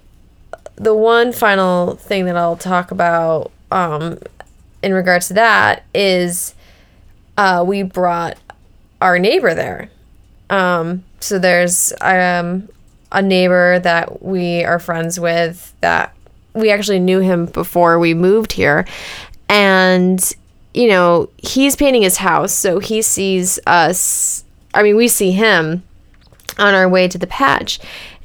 [0.75, 4.19] the one final thing that I'll talk about um,
[4.83, 6.55] in regards to that is
[7.39, 8.37] uh, we brought
[9.01, 9.91] our neighbor there.
[10.51, 12.69] Um, so there's um,
[13.13, 16.15] a neighbor that we are friends with that
[16.55, 18.87] we actually knew him before we moved here.
[19.49, 20.21] And,
[20.73, 22.53] you know, he's painting his house.
[22.53, 24.45] So he sees us.
[24.73, 25.83] I mean, we see him
[26.59, 27.79] on our way to the patch.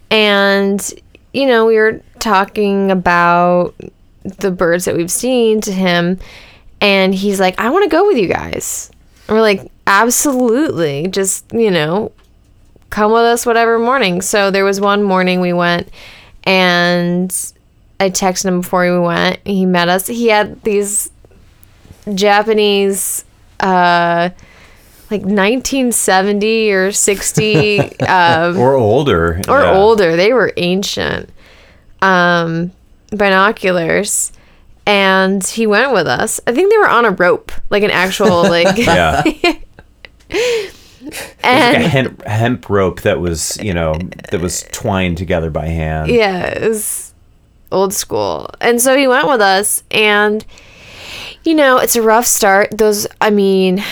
[0.10, 0.94] And,
[1.34, 3.76] you know, we were talking about
[4.24, 6.20] the birds that we've seen to him.
[6.80, 8.91] And he's like, I want to go with you guys.
[9.32, 11.08] We're like, absolutely.
[11.08, 12.12] Just, you know,
[12.90, 14.22] come with us whatever morning.
[14.22, 15.90] So there was one morning we went
[16.44, 17.54] and
[18.00, 19.40] I texted him before we went.
[19.46, 20.08] He met us.
[20.08, 21.10] He had these
[22.14, 23.26] Japanese
[23.60, 24.30] uh
[25.12, 29.74] like 1970 or 60 um or older or yeah.
[29.74, 30.16] older.
[30.16, 31.30] They were ancient
[32.02, 32.72] um,
[33.12, 34.32] binoculars,
[34.86, 36.40] and he went with us.
[36.48, 38.78] I think they were on a rope, like an actual like.
[38.78, 39.22] Yeah,
[40.34, 40.74] like
[41.44, 43.96] a hemp, hemp rope that was you know
[44.32, 46.12] that was twined together by hand.
[46.12, 47.14] yeah, it was
[47.72, 48.50] old school.
[48.60, 50.46] And so he went with us, and
[51.44, 52.78] you know, it's a rough start.
[52.78, 53.84] Those, I mean,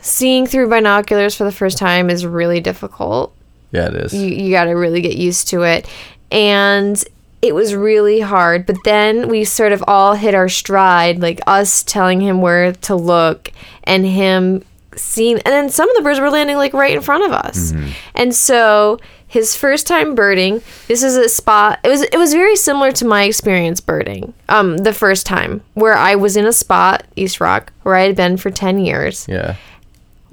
[0.00, 3.34] seeing through binoculars for the first time is really difficult.
[3.70, 5.88] yeah it is you, you got to really get used to it
[6.30, 7.04] and
[7.42, 11.82] it was really hard but then we sort of all hit our stride like us
[11.82, 13.50] telling him where to look
[13.84, 14.64] and him
[14.96, 17.72] seeing and then some of the birds were landing like right in front of us.
[18.14, 22.54] And so his first time birding this is a spot it was it was very
[22.54, 27.04] similar to my experience birding um the first time where i was in a spot
[27.16, 29.26] east rock where i had been for 10 years.
[29.26, 29.56] Yeah.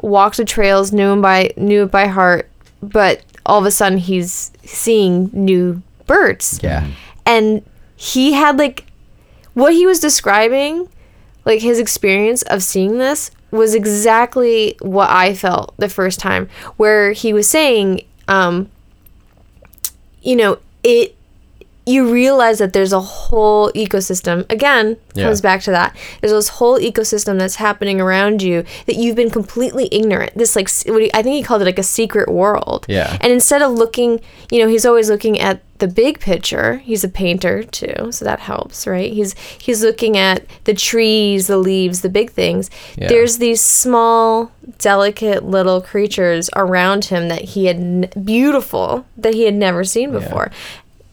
[0.01, 2.49] Walked the trails, knew him by knew it by heart,
[2.83, 6.59] but all of a sudden he's seeing new birds.
[6.63, 6.87] yeah
[7.25, 7.63] And
[7.95, 8.85] he had like
[9.53, 10.89] what he was describing,
[11.45, 17.11] like his experience of seeing this was exactly what I felt the first time where
[17.13, 18.69] he was saying um
[20.21, 21.15] you know, it
[21.89, 24.37] you realize that there's a whole ecosystem.
[24.51, 25.25] Again Yeah.
[25.25, 25.95] comes back to that.
[26.19, 30.31] There's this whole ecosystem that's happening around you that you've been completely ignorant.
[30.35, 30.69] This like
[31.15, 32.85] i think he called it like a secret world.
[32.87, 33.17] Yeah.
[33.21, 34.11] and instead of looking
[34.51, 36.69] you know he's always looking at the big picture.
[36.89, 39.11] He's a painter too so that helps right?
[39.13, 39.31] He's
[39.65, 42.69] he's looking at the trees the leaves the big things.
[42.97, 43.07] Yeah.
[43.07, 49.43] there's these small delicate little creatures around him that he had n- beautiful that he
[49.43, 50.51] had never seen before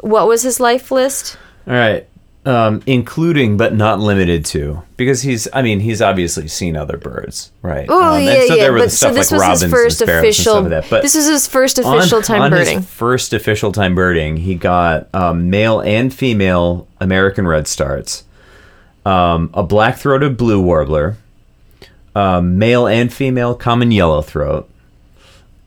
[0.06, 1.36] what was his life list
[1.66, 2.06] All right.
[2.44, 7.50] Um, including but not limited to, because he's, I mean, he's obviously seen other birds,
[7.60, 7.86] right?
[7.88, 8.62] Oh Um, yeah, and so yeah.
[8.62, 10.56] there But so this like was robins his first and sparrows official.
[10.58, 10.90] and stuff like that.
[10.90, 12.76] But this is his first on- official time on birding.
[12.78, 18.22] His first official time birding, he got um, male and female American redstarts,
[19.04, 21.16] um, a black-throated blue warbler,
[22.14, 24.66] um, male and female common yellowthroat,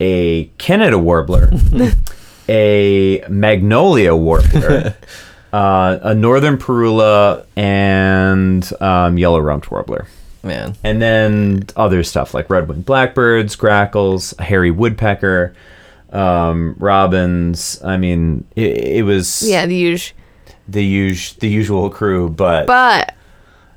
[0.00, 1.50] a Canada warbler,
[2.50, 4.96] a magnolia warbler,
[5.52, 10.06] uh, a northern parula, and um, yellow rumped warbler.
[10.42, 15.54] man And then other stuff like red-winged blackbirds, grackles, a hairy woodpecker,
[16.12, 17.80] um, robins.
[17.84, 20.16] I mean, it, it was yeah, the usual.
[20.68, 23.14] the us- the usual crew, but, But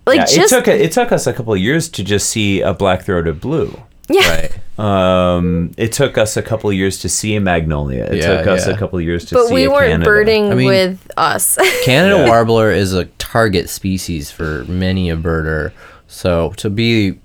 [0.06, 2.28] like yeah, just it took a, it took us a couple of years to just
[2.30, 3.80] see a black-throated blue.
[4.22, 4.52] Right.
[4.80, 8.06] Um, it took us a couple of years to see a magnolia.
[8.06, 8.74] It Yeah, took us yeah.
[8.74, 9.50] a couple of years to see a magnetic.
[9.50, 10.06] But see we a weren't Canada.
[10.06, 11.58] birding I mean- with us.
[11.84, 15.72] Canada warbler is a target species for many a birder.
[16.08, 17.20] So to be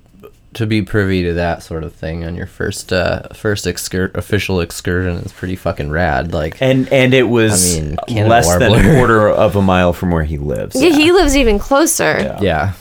[0.54, 4.60] to be privy to that sort of thing on your first uh, first excur- official
[4.60, 6.32] excursion is pretty fucking rad.
[6.32, 8.94] Like And and it was I mean, Canada less than a warbler.
[8.96, 10.74] quarter of a mile from where he lives.
[10.80, 12.38] yeah, he lives even closer.
[12.40, 12.72] Yeah.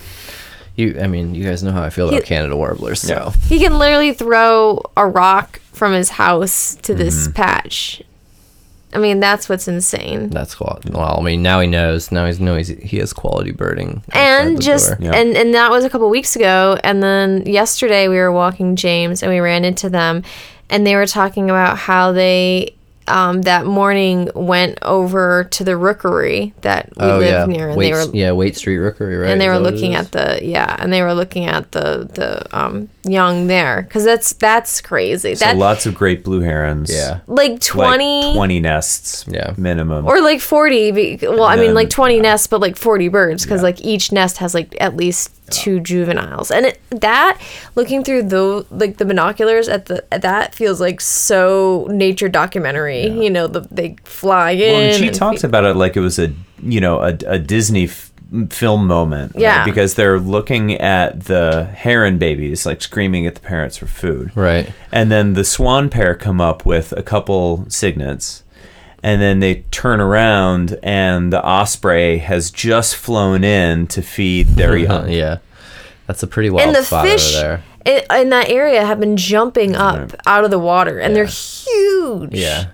[0.78, 0.86] Yeah.
[0.86, 3.32] You I mean, you guys know how I feel about He- Canada warblers, so Yeah.
[3.50, 7.02] He can literally throw a rock from his house to Mm-hmm.
[7.02, 8.02] this patch.
[8.94, 10.30] I mean, that's what's insane.
[10.30, 10.80] that's cool.
[10.90, 12.10] Well, I mean, now he knows.
[12.12, 14.02] Now he's knows he has quality birding.
[14.14, 14.98] outside and just door.
[15.02, 15.12] Yeah.
[15.14, 19.22] and and that was a couple weeks ago and then yesterday we were walking james
[19.22, 20.24] and we ran into them
[20.70, 22.76] and they were talking about how they
[23.08, 27.82] um, that morning went over to the rookery that we oh live yeah, near and
[27.82, 29.32] they were yeah, Wait Street Rookery, right?
[29.32, 31.72] and they were that what it looking at the yeah and they were looking at
[31.72, 36.41] the the um young there because that's that's crazy So that lots of great blue
[36.41, 36.93] herons.
[36.93, 37.20] Yeah.
[37.28, 39.53] like Like 20 20 nests Yeah.
[39.58, 40.05] minimum.
[40.05, 43.60] or like 40 be- well i mean like 20 nests but like 40 birds because
[43.62, 43.64] Yeah.
[43.70, 47.39] like each nest has like at least two juveniles and it, that
[47.76, 53.08] looking through the like the binoculars at the at that feels like so nature documentary
[53.08, 56.01] you know the, they fly in Well, and she and talks about it like it
[56.01, 58.07] was a you know a, a Disney f-
[58.50, 59.34] film moment.
[59.36, 59.42] right?
[59.42, 59.66] Yeah.
[59.66, 64.32] because they're looking at the heron babies like screaming at the parents for food.
[64.36, 64.72] Right.
[64.92, 68.44] And then the swan pair come up with a couple cygnets.
[69.04, 74.76] And then they turn around, and the osprey has just flown in to feed their
[74.88, 75.10] young.
[75.12, 75.38] yeah,
[76.08, 78.04] that's a pretty wild and the spot fish over there.
[78.10, 82.34] in, in that area have been jumping up out of the water and they're huge
[82.34, 82.66] Yeah.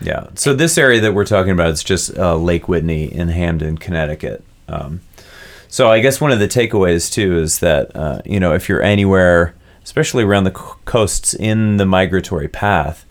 [0.00, 0.28] Yeah.
[0.34, 4.42] So this area that we're talking about is just uh, Lake Whitney in Hamden, Connecticut.
[4.68, 5.00] Um,
[5.68, 8.82] so I guess one of the takeaways too is that uh, you know if you're
[8.82, 13.04] anywhere, especially around the coasts in the migratory path,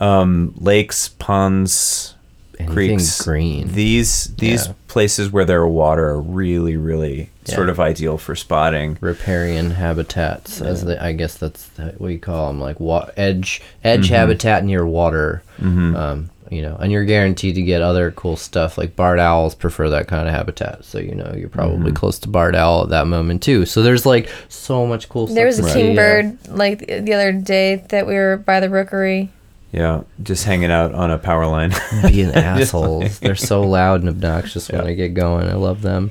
[0.00, 2.14] um, lakes, ponds,
[2.58, 3.68] Anything creeks, green.
[3.72, 4.72] These these Yeah.
[4.88, 8.98] places where there are water are really really sort of ideal for spotting.
[9.00, 13.60] riparian habitats, as they, I guess that's the- what you call them, like wa- edge
[13.84, 14.14] edge Mm-hmm.
[14.14, 15.42] habitat near water.
[15.60, 18.76] Um, you know, and you're guaranteed to get other cool stuff.
[18.78, 21.94] Like barred owls prefer that kind of habitat, so you know you're probably Mm-hmm.
[21.96, 23.66] close to barred owl at that moment too.
[23.66, 25.34] So there's like so much cool stuff.
[25.36, 28.60] there was a to king uh, bird like the other day that we were by
[28.60, 29.30] the rookery
[29.72, 31.72] Yeah, just hanging out on a power line.
[32.08, 33.18] being assholes.
[33.18, 34.88] They're so loud and obnoxious when Yeah.
[34.88, 35.48] I get going.
[35.48, 36.10] I love them.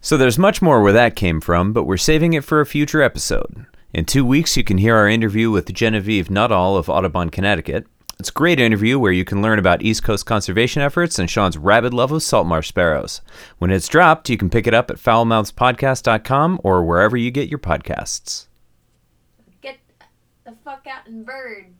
[0.00, 3.02] So there's much more where that came from, but we're saving it for a future
[3.02, 3.66] episode.
[3.96, 7.86] In two weeks, you can hear our interview with Genevieve Nuttall of Audubon, Connecticut.
[8.18, 11.56] It's a great interview where you can learn about East Coast conservation efforts and Sean's
[11.56, 13.22] rabid love of salt marsh sparrows.
[13.56, 17.58] When it's dropped, you can pick it up at fowlmouthspodcast.com or wherever you get your
[17.58, 18.48] podcasts.
[19.62, 19.78] get
[20.44, 21.72] the fuck out and bird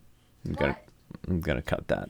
[0.46, 0.78] I'm gonna,
[1.28, 2.08] I'm gonna cut that.